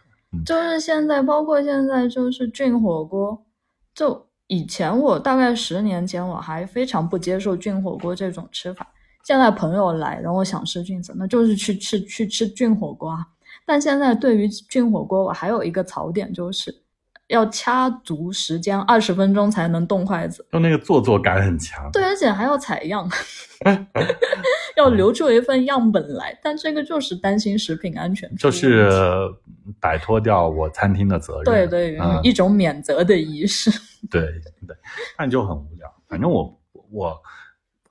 [0.46, 3.46] 就是现在，包括现在就是菌火锅，
[3.94, 8.88] 就以前我大概十年前我还非常不接受菌火锅这种吃法。
[9.24, 13.26] 现在朋友来，然后想吃菌子，那就是去吃去吃菌火锅啊。
[13.66, 16.74] 但现在对于菌火锅，我还有一个槽点，就是
[17.32, 20.46] 要掐足时间，二十分钟才能动筷子。
[20.52, 21.90] 就那个做作感很强。
[21.92, 23.10] 对，而且还要采样，
[24.76, 26.38] 要留住一份样本来。
[26.44, 28.90] 但这个就是担心食品安全就是
[29.80, 31.46] 摆脱掉我餐厅的责任。
[31.46, 33.72] 对对，嗯一种免责的仪式。
[34.10, 34.22] 对
[34.68, 34.76] 对，
[35.18, 35.92] 那就很无聊。
[36.10, 36.60] 反正我
[36.92, 37.18] 我，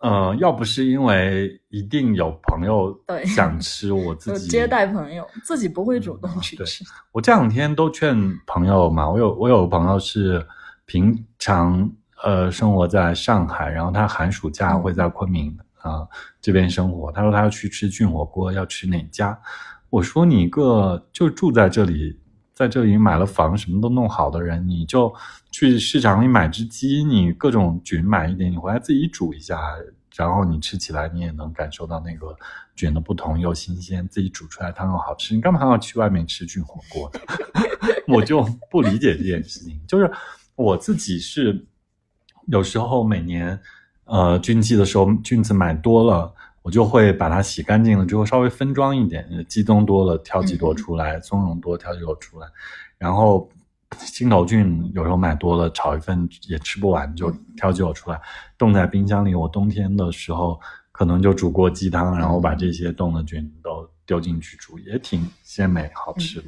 [0.00, 6.84] 呃，要不是因为一定有朋友对想吃，我 自己接待朋友，自己不会主动去吃。
[7.12, 10.46] 我这两天都劝朋友嘛，我有我有朋友是
[10.86, 11.90] 平常
[12.22, 16.06] 呃生活在上海，然后他寒暑假嗯会在昆明啊、
[16.40, 17.10] 这边生活。
[17.12, 19.38] 他说他要去吃菌火锅，要吃哪家？
[19.88, 22.19] 我说你一个就住在这里，
[22.60, 25.10] 在这里买了房，什么都弄好的人，你就
[25.50, 29.58] 去市场里买只鸡，你各种菌买一点，你回来自己煮一下。
[30.14, 32.36] 然后你吃起来，你也能感受到那个
[32.76, 35.34] 菌的不同又新鲜，自己煮出来汤又好吃。
[35.34, 37.20] 你干嘛还要去外面吃菌火锅呢？
[38.06, 39.80] 我就不理解这件事情。
[39.88, 40.12] 就是
[40.54, 41.64] 我自己是
[42.48, 43.58] 有时候每年
[44.04, 52.46] 呃菌季的时候，菌子买多了，我就会把它洗干净了之后稍微分装一点，呃鸡枞多了挑几朵出来，松茸多挑几朵出来，
[52.98, 53.48] 然后。
[54.06, 58.20] 青头菌有时候买多了，炒一份也吃不完，就挑几朵出来，
[58.56, 59.34] 冻在冰箱里。
[59.34, 60.60] 我冬天的时候
[60.92, 66.46] 可能就煮过鸡汤，然后把这些冻的菌都丢进去煮，也挺鲜美好吃的。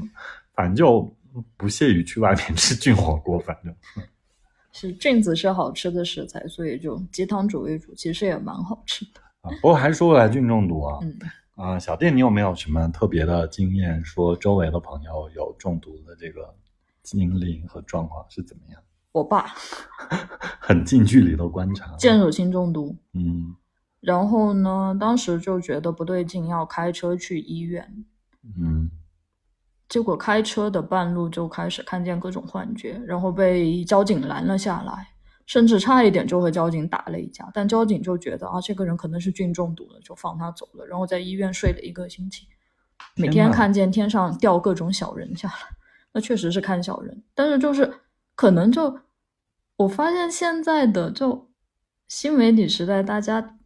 [0.55, 1.12] 反正就
[1.57, 3.75] 不屑于去外面吃 菌火锅，反正
[4.70, 9.20] 是菌子是好吃的食材，所以就鸡汤煮一煮，其实也蛮好吃的。
[9.42, 9.50] 啊。
[9.61, 11.18] 不过还是说回来菌中毒啊，嗯，
[11.57, 16.55] 啊，小店你有没有什么特别的经验，说周围的朋友有中毒的这个
[17.02, 18.83] 经历和状况是怎么样？
[19.12, 19.46] 我爸
[20.59, 23.55] 很近距离的观察，剑手青中毒，嗯
[24.00, 28.05] 然后呢，当时就觉得不对劲，要开车去医院。
[28.59, 28.90] 嗯
[29.88, 35.09] 结果开车的半路就开始看见各种幻觉，然后被交警拦了下来，
[35.46, 37.50] 甚至差一点就和交警打了一架。
[37.52, 40.87] 但交警就觉得啊，这个人可能是菌中毒了，就放他走了。
[40.87, 42.46] 然后在医院睡了一个星期，
[43.16, 45.55] 每天看见天上掉各种小人下来，
[46.12, 47.22] 那确实是看小人。
[47.35, 47.92] 但是就是
[48.35, 48.98] 可能就
[49.76, 51.50] 我发现现在的就
[52.09, 53.59] 新媒体时代，大家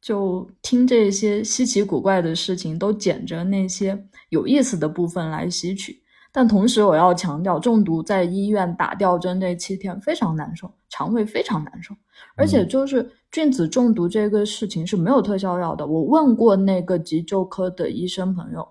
[0.00, 6.01] 就听这些稀奇古怪的事情，都捡着那些有意思的部分来吸取。
[6.34, 11.94] 但同时，我要强调，中毒在医院打吊针这七天非常难受，肠胃非常难受，
[12.36, 15.86] 而且就是菌子中毒这个事情是没有特效药的。
[15.86, 18.66] 我问过那个急救科的医生朋友，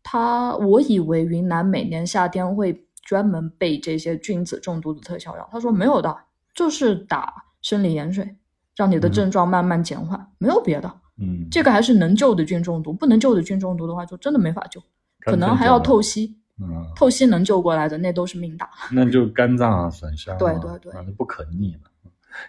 [0.00, 6.16] 他我以为云南每年夏天会专门备这些菌子中毒的特效药，他说没有的，
[6.54, 8.36] 就是打生理盐水，
[8.76, 10.88] 让你的症状慢慢减缓，没有别的。
[11.20, 14.80] 嗯，这个还是能救的菌中毒，不能救的菌中毒的话，就真的没法救，
[15.18, 16.38] 可能还要透析。
[16.62, 18.70] 嗯，透析能救过来的，那都是命大。
[18.92, 21.80] 那就肝脏啊损伤，对对对，那不可逆的。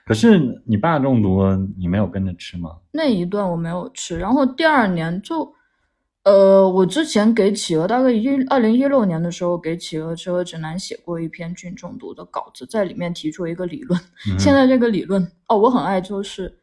[0.05, 1.41] 可是你爸中毒，
[1.77, 2.77] 你没有跟着吃吗？
[2.91, 5.53] 那一顿我没有吃，然后第二年就，
[6.23, 13.99] 呃，我之前给企鹅大概一二零一六年的时候给企鹅吃鹅指南写过一篇菌中毒的稿子，在里面提出一个理论。
[14.39, 16.57] 现在这个理论哦，我很爱就是，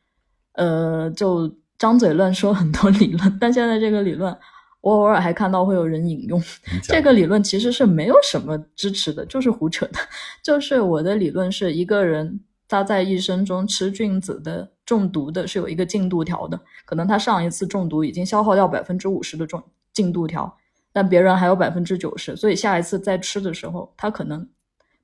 [0.55, 4.35] 呃，就张嘴乱说很多理论，但现在这个理论。
[4.81, 6.43] 我偶尔还看到会有人引用
[6.83, 9.99] 这个理论，其实是没有什么支持的，就是胡扯的。
[10.43, 19.63] 就是我的理论是一个人他在一生中吃菌子的中毒的是有一个进度条的，可能他上一次中毒已经消耗掉百分之五十的中
[19.93, 20.57] 进度条，
[20.93, 24.49] 但别人还有百分之九十，所以下一次再吃的时候，他可能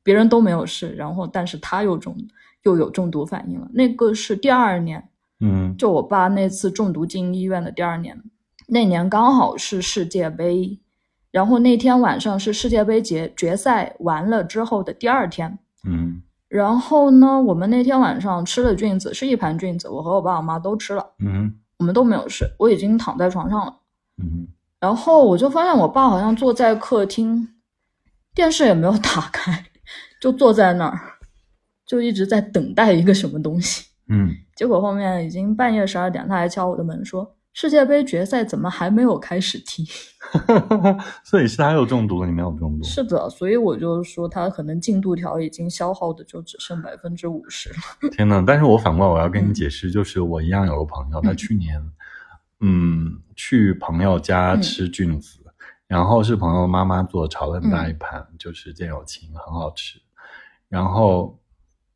[0.03, 2.17] 别人都没有事，然后但是他又中
[2.63, 3.69] 又有中毒反应了。
[3.75, 5.07] 那个是第二年，
[5.41, 8.19] 嗯，就我爸那次中毒进医院的第二年。
[8.67, 10.79] 那年刚好是世界杯，
[11.31, 23.77] 然后那天晚上是世界杯决决赛完了之后的第二天，嗯，然后呢，我们那天晚上吃了菌子，是一盘菌子，我和我爸我妈都吃了，嗯，我们都没有睡，我已经躺在床上了，
[24.21, 24.49] 嗯，
[24.81, 27.49] 然后我就发现我爸好像坐在客厅，
[28.35, 29.65] 电视也没有打开，
[30.21, 30.99] 就坐在那儿，
[31.87, 37.36] 就一直在等待一个什么东西，嗯，结果后面已经半夜十二点，他还敲我的门说。
[37.57, 39.83] 世界杯决赛怎么还没有开始踢？
[41.25, 42.85] 所以是他有中毒了，你没有中毒。
[42.85, 47.77] 是的，所以我就说他可能进度条已经消耗的就只剩百分之五十了。
[48.13, 48.45] 天呐！
[48.47, 51.83] 但是我反过来我要跟你解释，就是我一样有个朋友，他去年
[52.61, 55.39] 嗯去朋友家吃菌子，
[55.87, 59.99] 然后是朋友妈妈做炒了很大一盘，就是见友情，很好吃，
[60.69, 61.41] 然后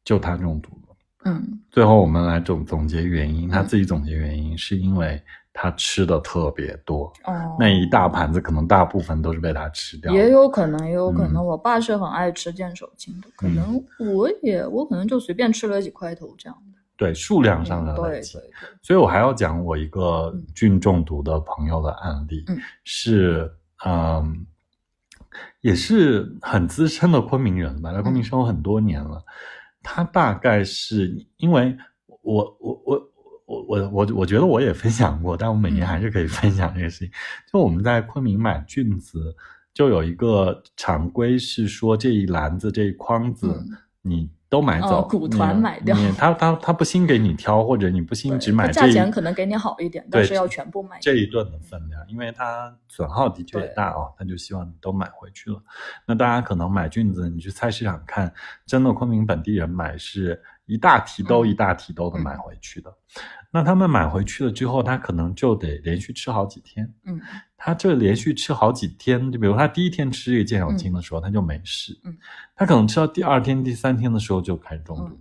[0.03, 0.97] 就他中毒了。
[1.27, 5.23] 嗯，最后我们来总总结原因，他自己总结原因是因为。
[5.63, 10.11] 他吃的特别多，哦，那一大盘子可能大部分都是被他吃掉。
[10.11, 16.79] 也有可能，也有可能，我爸是很爱吃见手青的，可能我也我可能就随便吃了几块头这样的。
[16.97, 18.51] 对，数量上的对对。
[18.81, 22.43] 所以我还要讲我一个菌中毒的朋友的案例，
[22.85, 23.53] 是
[23.85, 24.47] 嗯，
[25.61, 29.23] 也是很资深的昆明人吧，在昆明生活很多年了。
[29.83, 31.77] 他大概是因为
[32.23, 33.10] 我我我。
[33.51, 37.11] 我我我我觉得我也分享过，但我每年还是可以分享这个事情。
[37.53, 39.35] 就我们在昆明买菌子，
[39.75, 43.53] 就有一个常规是说这一篮子这一筐子
[44.03, 45.97] 你都买走，组团买掉。
[46.17, 55.61] 他他他不兴给你挑，或者你不兴只买，价钱可能给你好一点，但是要全部买这一顿的分量，因为它损耗的确也大哦，他就希望你都买回去了。
[56.07, 58.33] 那大家可能买菌子，你去菜市场看，
[58.65, 62.95] 真的昆明本地人买是一大提兜一大提兜的买回去的。
[63.53, 66.89] 那他们买回去了之后，他可能就得连续吃好几天。
[67.05, 67.21] 嗯，
[67.57, 71.99] 他这连续吃好几天，就比如他第一天吃这个健小青的时候，他就没事。
[72.05, 72.17] 嗯，
[72.55, 75.19] 他可能吃到第二天、第三天的时候就开始中毒，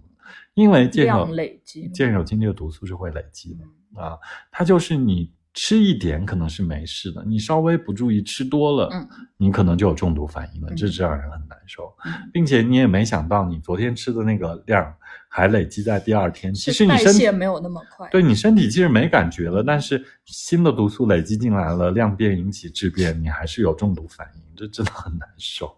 [0.53, 4.19] 因为健小累积健小青这个毒素是会累积的啊。
[4.51, 5.33] 它就是你。
[5.62, 11.93] 吃一点可能是没事的，你稍微不注意吃多了，嗯，你可能就有中毒反应了，这是让人很难受，
[12.32, 14.95] 并且你也没想到你昨天吃的那个量
[15.28, 25.78] 还累积在第二天，其实你身体没有那么快，对你身体其实没感觉了，但是新的毒素累积进来了，量变引起质变，你还是有中毒反应，这真的很难受。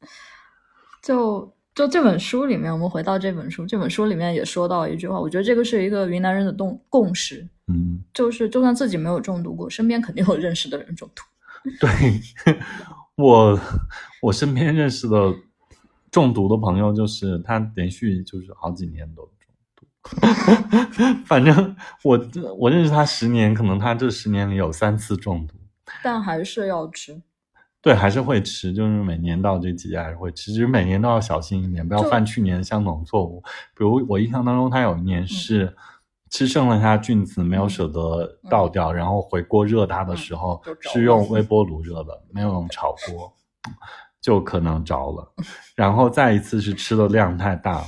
[1.02, 1.50] 就。
[1.74, 11.22] 就这本书里面，我们回到这本书，这本书里面也说到一句话，我觉得这个是一个云南人的共共识，嗯，就是就算自己没有中毒过，身边肯定有认识的人中毒。
[11.80, 12.20] 对
[13.16, 13.58] 我，
[14.20, 15.34] 我身边认识的
[16.10, 19.32] 中毒的朋友，就是他连续就是好几年都中
[19.74, 19.86] 毒。
[21.24, 22.28] 反正我
[22.58, 25.54] 我认识他十年，可能他这十年里有三次中毒，
[26.02, 27.22] 但还是要吃。
[27.82, 33.42] 对，还是会吃，就是每年到这季节还是会吃，其实每年都要小心一点，不要犯去年相同错误。
[33.76, 35.76] 比如我印象当中，他有一年是
[36.30, 43.32] 吃剩了他菌子，没有舍得倒掉，然后回锅热它的时候是用 微波炉热的，没有用炒锅，
[44.20, 45.34] 就可能着了。
[45.74, 47.86] 然后再一次是吃的量太大了，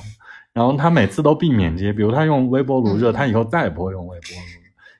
[0.51, 4.43] 然后他每次都避免这些，比如他用微波炉热，他以后再也不会用微波炉。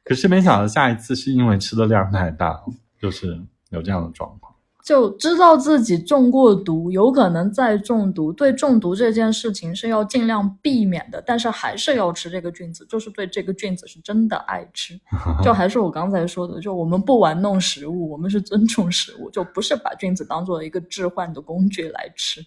[0.05, 2.63] 可是没想到下一次是因为吃的量太大，
[2.97, 3.37] 就是
[3.71, 4.54] 有这样的状况。
[4.85, 8.31] 就知道自己中过毒，有可能再中毒。
[8.31, 14.93] 对中毒这件事情是要尽量避免的，但是还是要吃这个菌子，就是对这个菌子是真的爱吃。
[15.43, 22.45] 就还是我刚才说的，就我们不玩弄食物，我们是尊重食物，就不是把菌子当做一个置换的工具来吃。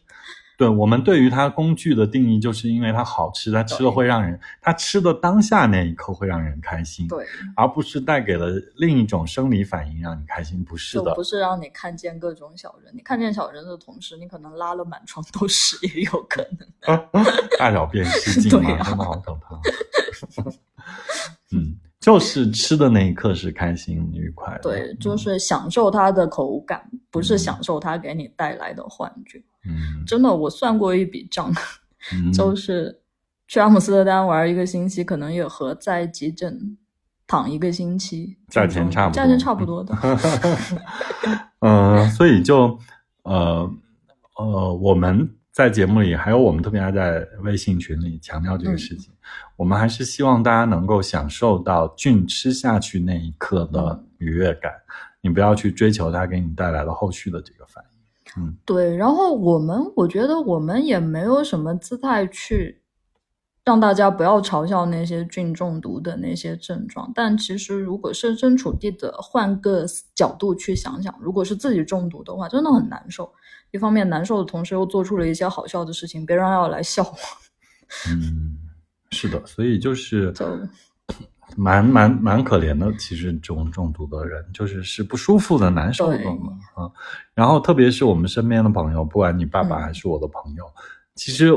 [0.59, 17.09] 对我们对于它工具的定义，就是因为它好吃，它吃了会让人，它吃的当下那一刻会让人开心，对，而不是带给了另一种生理反应让你开心，不是的，不是让你看见各种小人，你看见小人的同时，你可能拉了满床都是也有可能，
[17.57, 19.61] 大小便失禁 嘛，真的好可怕。
[21.53, 29.41] 嗯，就是吃的那一刻是开心愉快的，对，就是享受它的口感，不是享受它给你带来的幻觉。
[29.65, 31.53] 嗯，真的，我算过一笔账，
[32.33, 33.01] 就是
[33.47, 36.77] 去阿姆斯特丹玩一个星期，可能也和在急诊
[37.27, 39.95] 躺一个星期价钱差不多，价钱差不多的。
[41.61, 42.79] 嗯，所以就
[43.25, 43.71] 呃
[44.37, 49.13] 呃，我们在节目里，还有我们特别爱在微信群里强调这个事情，
[49.57, 54.73] 我们还是希望大家能够享受到菌吃下去那一刻的愉悦感，
[55.21, 57.98] 你不要去追求它给你带来的后续的这个反应。
[58.37, 62.83] 嗯，对，然后我们我觉得我们也没有什么姿态去
[63.65, 73.31] 让大家不要嘲笑那些菌中毒的那些症状，但其实如果设身处地的换个角度去想想，如果是自己中毒的话，真的很难受。
[73.71, 77.17] 一方面难受的同时，又做出了一些好笑的事情，别人要来笑我。
[78.11, 78.59] 嗯，
[79.11, 80.47] 是的，所以就是 就。
[81.57, 86.91] 蛮蛮蛮可怜的，其实这种中毒的人就是是不舒服的、难受的嘛啊。
[87.35, 90.65] 然后特别是我们身边的朋友，不管你爸爸还是我的朋友，
[91.15, 91.53] 其实，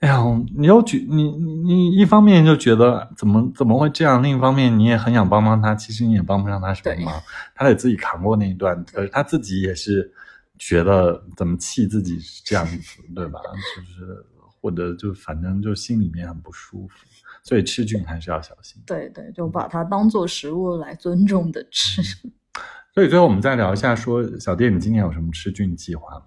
[0.00, 0.22] 哎呀，
[0.56, 7.22] 你又觉你你你一方面就觉得怎么怎么会这样，另一方面你也很想帮帮他，其实你也帮不上他什么忙，
[7.54, 10.12] 他得自己扛过那一段，可是他自己也是
[10.58, 13.40] 觉得怎么气自己是这样子，对吧？
[13.76, 14.24] 就是
[14.60, 17.06] 或者就反正就心里面很不舒服。
[17.42, 18.82] 所以吃菌还是要小心。
[18.86, 22.02] 对对，就把它当做食物来尊重的吃。
[22.94, 26.24] 所以最后我们再聊一下，说小店，你今年有什么吃菌计划吗？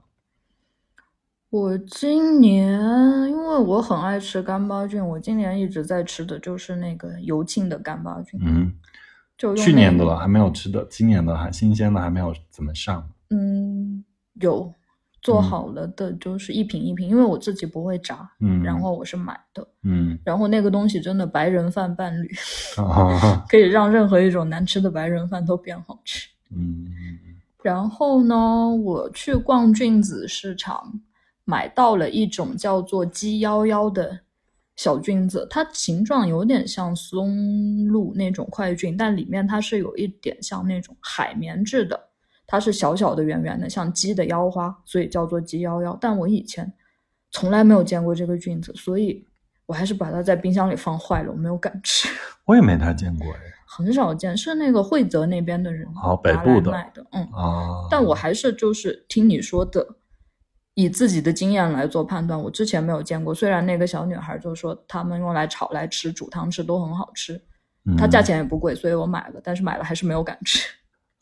[1.49, 2.80] 我今年
[3.30, 8.39] 因为我很爱吃干巴菌，我今年一直在吃的就是那个油浸的干巴菌。
[8.43, 8.74] 嗯，
[9.38, 13.07] 就去年的了，还没有吃的，今年的还新鲜的还没有怎么上。
[13.30, 14.03] 嗯，
[14.41, 14.74] 有。
[15.24, 22.30] 做好了的就是一瓶一瓶，因为我自己不会炸，嗯，然后我是买的，嗯，然后那个东西真的白人饭伴侣，
[22.76, 26.86] 啊，可以让任何一种难吃的白人饭都变好吃，嗯，
[27.63, 30.99] 然后呢，我去逛菌子市场，
[31.45, 34.19] 买到了一种叫做鸡夭夭的
[34.76, 41.97] 小菌子，它形状有点像松露那种块菌，但里面它是有一点像那种海绵质的。
[42.53, 45.97] 它是小小的、圆圆的，像鸡的腰花，所以叫做鸡腰腰。
[45.99, 46.71] 但我以前
[47.31, 49.25] 从来没有见过这个菌子，所以
[49.65, 52.07] 我还是把它在冰箱里放坏了，我没有敢吃。
[52.45, 57.87] 我也没太见过哎，很少见，是那个惠泽那边的人哦，北部的卖的，嗯啊。
[57.89, 59.83] 但我还是就是听你说的，
[60.75, 62.39] 以自己的经验来做判断。
[62.39, 67.41] 我之前没有见过，虽然那个小女孩就说他们用来炒来吃、煮汤吃都很好吃，
[67.97, 70.69] 它价钱也不贵，所以我买了，但是买了还是没有敢吃。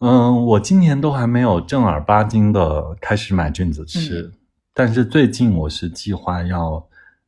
[0.02, 4.34] 嗯，我今年都还没有正儿八经的开始买菌子吃，
[4.74, 6.84] 但是最近我是计划要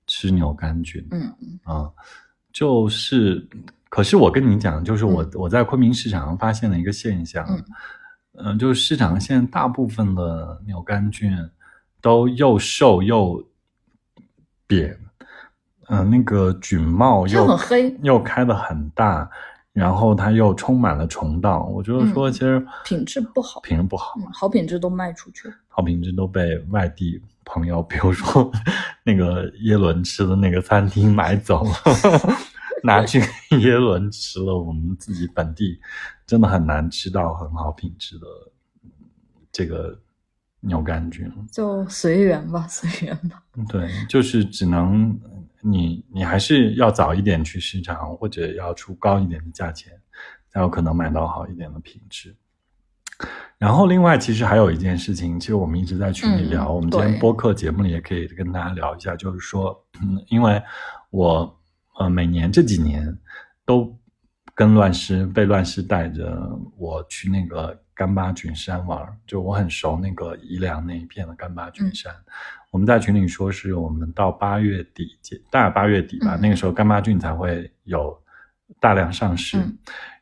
[0.07, 1.07] 吃牛肝菌。
[1.11, 1.91] 嗯嗯啊，
[2.51, 3.47] 就是，
[3.89, 7.45] 可是我跟你讲，就是我我在昆明市场上发现了一个现象，
[8.39, 11.31] 嗯，就是市场上现在大部分的牛肝菌
[12.01, 13.45] 都又瘦又
[14.65, 14.97] 扁，
[15.89, 19.29] 嗯，那个菌帽又很黑，又开的很大。
[19.73, 28.51] 然后它又充满了虫道，我觉得说其实品质不好，品质不好，好品质都卖出去了，好品质都被外地朋友，比如说
[29.03, 31.71] 那个耶伦吃的那个餐厅买走了，
[32.85, 33.19] 拿去
[33.61, 35.79] 耶伦吃了，我们自己本地
[36.27, 38.27] 真的很难吃到很好品质的
[39.51, 39.99] 这个
[40.59, 45.19] 牛肝菌，就随缘吧，随缘吧，对，就是只能。
[45.63, 49.93] 你你还是要早一点去市场，或者要出高一点的价钱，
[50.49, 52.35] 才有可能买到好一点的品质。
[53.57, 60.61] 然后，另外其实还有一件事情，其实我们一直在群里聊，我们今天播客节目里也可以跟大家聊一下，就是说，嗯，因为
[61.11, 61.61] 我
[61.97, 63.17] 呃每年这几年
[63.65, 63.97] 都
[64.53, 66.37] 跟乱世被乱世带着
[66.75, 72.13] 我去那个干巴菌山玩，就我很熟那个宜良那一片的干巴菌山。
[72.73, 75.15] 我们在群里说，是我们到八月底，
[75.51, 78.19] 大概八月底吧，那个时候干巴菌才会有
[78.79, 79.63] 大量上市。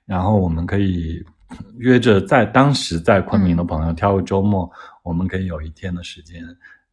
[0.05, 1.25] 然后我们可以
[1.77, 4.69] 约着在当时在昆明的朋友挑个周末，
[5.01, 6.43] 我们可以有一天的时间，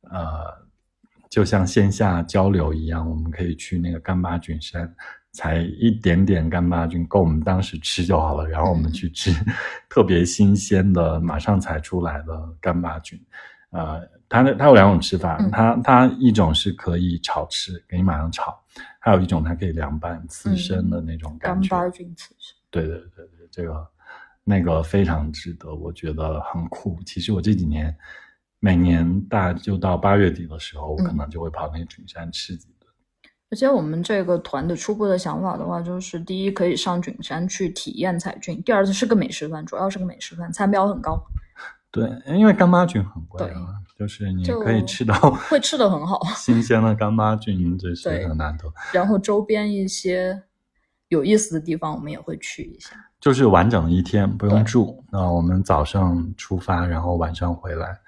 [0.03, 0.65] 呃，
[1.29, 4.95] 就像线下交流一样，我们可以去那个干巴菌山。
[5.33, 9.33] 采一点点干巴菌够我们当时吃就好了，然后我们去吃
[9.91, 13.21] 特别新鲜的、马上采出来的干巴菌。
[13.71, 18.53] 呃，它它有两种吃法，它它一种是可以炒吃，给你马上炒；
[18.99, 21.69] 还有一种它可以凉拌刺身的那种感觉。
[21.69, 22.57] 干巴菌刺身。
[22.71, 23.87] 对对对对，这个
[24.45, 26.99] 那个非常值得，我觉得很酷。
[27.07, 27.97] 其实我这几年
[28.61, 32.69] 每年大就到八月底的时候，我可能就会跑那菌山吃几。
[33.51, 41.19] 而且我们这个团的初步的想法的话，就是第一可以上菌山去体验采菌，第二次是个美食团，主要是个美食团，餐标很高。
[41.91, 43.67] 对，因为干妈菌很贵啊，
[43.99, 45.15] 就是你可以吃到
[45.49, 48.65] 会吃的很好， 新鲜的干妈菌这是很难得。
[48.93, 50.43] 然后周边一些
[51.09, 52.91] 有意思的地方，我们也会去一下。
[53.21, 57.99] 就是完整的一天不用住，那我们早上出发，然后晚上回来。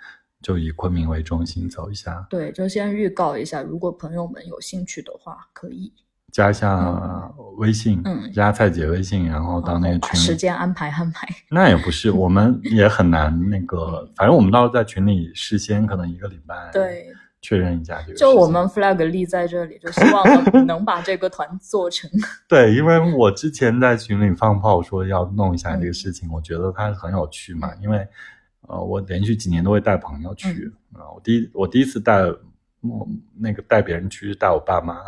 [0.43, 5.93] 就以昆明为中心走一下，对，就先预告一下，如果朋友们有兴趣的话，可以
[6.33, 11.29] 加一下微信，嗯，加蔡姐微信，然后到那个群时间安排安排。
[11.51, 17.07] 那也不是，我们也很难那个，反正我们到时候在群里事先可能一个礼拜对
[17.41, 18.19] 确认一下这个。
[18.19, 22.11] 就我们 flag 立在这里，就希望能 能把这个团做成。
[22.49, 28.07] 对，因为我之前在群里放炮说要弄一下这个事情，我觉得它很有趣嘛，因为。
[28.69, 31.03] 呃，我连续几年都会带朋友去啊。
[31.13, 32.23] 我第一我第一次带
[32.83, 33.07] 我
[33.39, 35.01] 那个带别人去带我爸妈，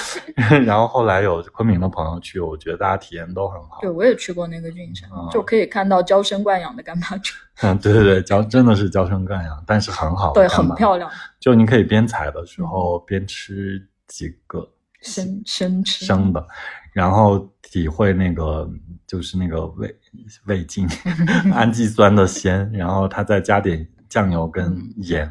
[0.66, 3.78] 然后后来有昆明的朋友去，我觉得大家体验都很好。
[3.80, 7.34] 对，我也去过那个菌山，就可以看到娇生惯养的干巴菌。
[7.62, 11.10] 嗯，对对对，娇 真的是娇生惯养，但是很好，对，很漂亮。
[11.40, 14.68] 就你可以边采的时候边吃几个
[15.00, 16.46] 生生吃生的，
[16.92, 18.68] 然后体会那个
[19.06, 19.94] 就是那个味。
[20.46, 20.88] 味精、
[21.52, 25.28] 氨基酸的鲜，然后它再加点酱油跟盐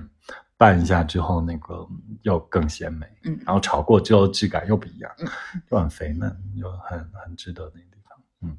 [0.58, 1.88] 拌一下之后，那个
[2.22, 3.06] 又更鲜美。
[3.24, 5.12] 嗯，然后炒过之后质感又不一样，
[5.70, 8.18] 就很肥嫩，又很很值得那个地方。
[8.42, 8.58] 嗯，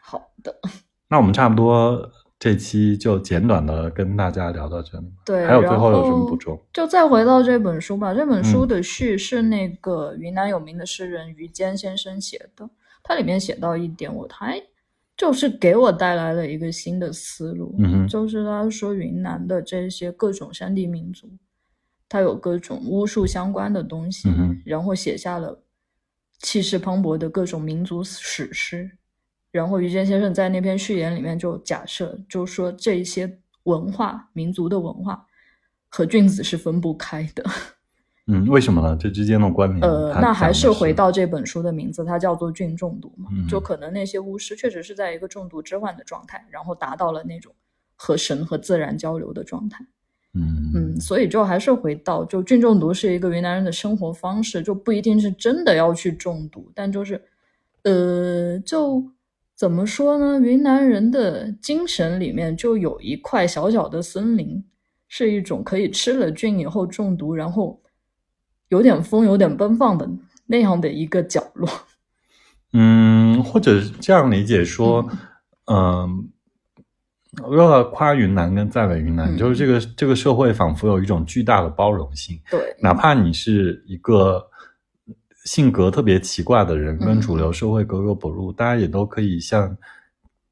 [0.00, 0.54] 好的。
[1.08, 5.12] 那我们差不多这期就简短的跟大家聊到这里。
[5.24, 6.60] 对，还有最后有什么补充？
[6.72, 8.12] 就再回到这本书吧。
[8.12, 12.68] 这本书的序是那个云南有名的诗人于坚先生写的，
[13.02, 14.60] 他里面写到一点，我还。
[15.16, 21.30] 就是给我带来了一个新的思路，嗯就是他说云南的这些各种山地民族，
[22.08, 24.28] 他有各种巫术相关的东西，
[24.64, 25.62] 然后写下了
[26.40, 28.90] 气势磅礴的各种民族史诗。
[29.52, 35.24] 然后于坚先生在那篇序言里面就假设，就说这些文化民族的文化
[35.88, 37.44] 和菌子是分不开的。
[38.26, 38.96] 嗯，为什么呢？
[38.98, 39.82] 这之间的关联？
[39.82, 43.28] 呃，那还是回到这本书的名字，它叫做菌中毒嘛。
[43.46, 47.52] 就可能那些巫师确实是在一个中毒之患的状态，然后达到了那种
[47.96, 49.84] 和神和自然交流的状态。
[50.32, 57.20] 嗯嗯，所以就还是回到，就菌中毒是一个云南人的生活方式，就不一定是真的要去中毒，但就是，
[57.82, 59.04] 呃，就
[59.54, 60.40] 怎么说呢？
[60.40, 64.64] 云南人的精神里面就有一块小小的森林，
[65.08, 67.78] 是一种可以吃了菌以后中毒，然后。
[68.68, 70.08] 有点疯、有点奔放的
[70.46, 71.68] 那样的一个角落，
[72.72, 75.08] 嗯，或者这样理解说，
[75.66, 76.28] 嗯，
[77.48, 84.44] 为了夸云南跟赞美云南，就是这个这个社会仿佛有一种巨大的包容性，对，哪怕你是一个
[85.44, 89.76] 性格特别奇怪的人，跟主流社会格格不入，大家也都可以像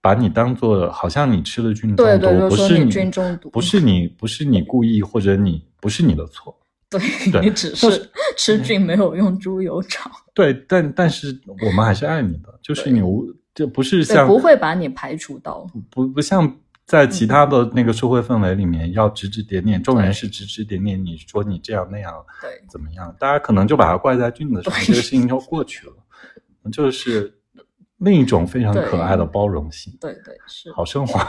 [0.00, 6.54] 把你当做好像你吃了菌中毒，不是菌中毒，不是你不是你故意，或者你不是你的错。
[6.98, 10.10] 对你只是吃菌没有用猪油炒。
[10.34, 23.14] 对，但但是我们还是爱你的，就是你无这不是像不会把你排除到不不像在其他的那个社会氛围里面要指指点点，众人是指指点点，你说你这样那样，对怎么样？
[23.18, 25.94] 大家可能就把它怪在菌子上，这个事情就过去了，
[26.70, 27.32] 就是
[27.98, 29.96] 另一种非常可爱的包容性。
[30.00, 31.22] 对对是，好升华，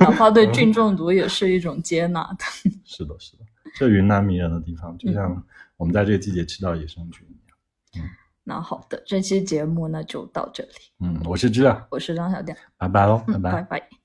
[0.00, 2.70] 哪怕对 菌中毒也是一种接纳的。
[2.84, 3.44] 是的，是的。
[3.74, 5.42] 这云南迷人的地方，就像
[5.76, 7.58] 我们在这个季节吃到野生菌一样。
[7.98, 8.10] 嗯，
[8.44, 10.70] 那好的，这期节目呢就到这里。
[11.00, 13.99] 嗯，我是知了，我是张小店，拜拜喽，拜拜拜。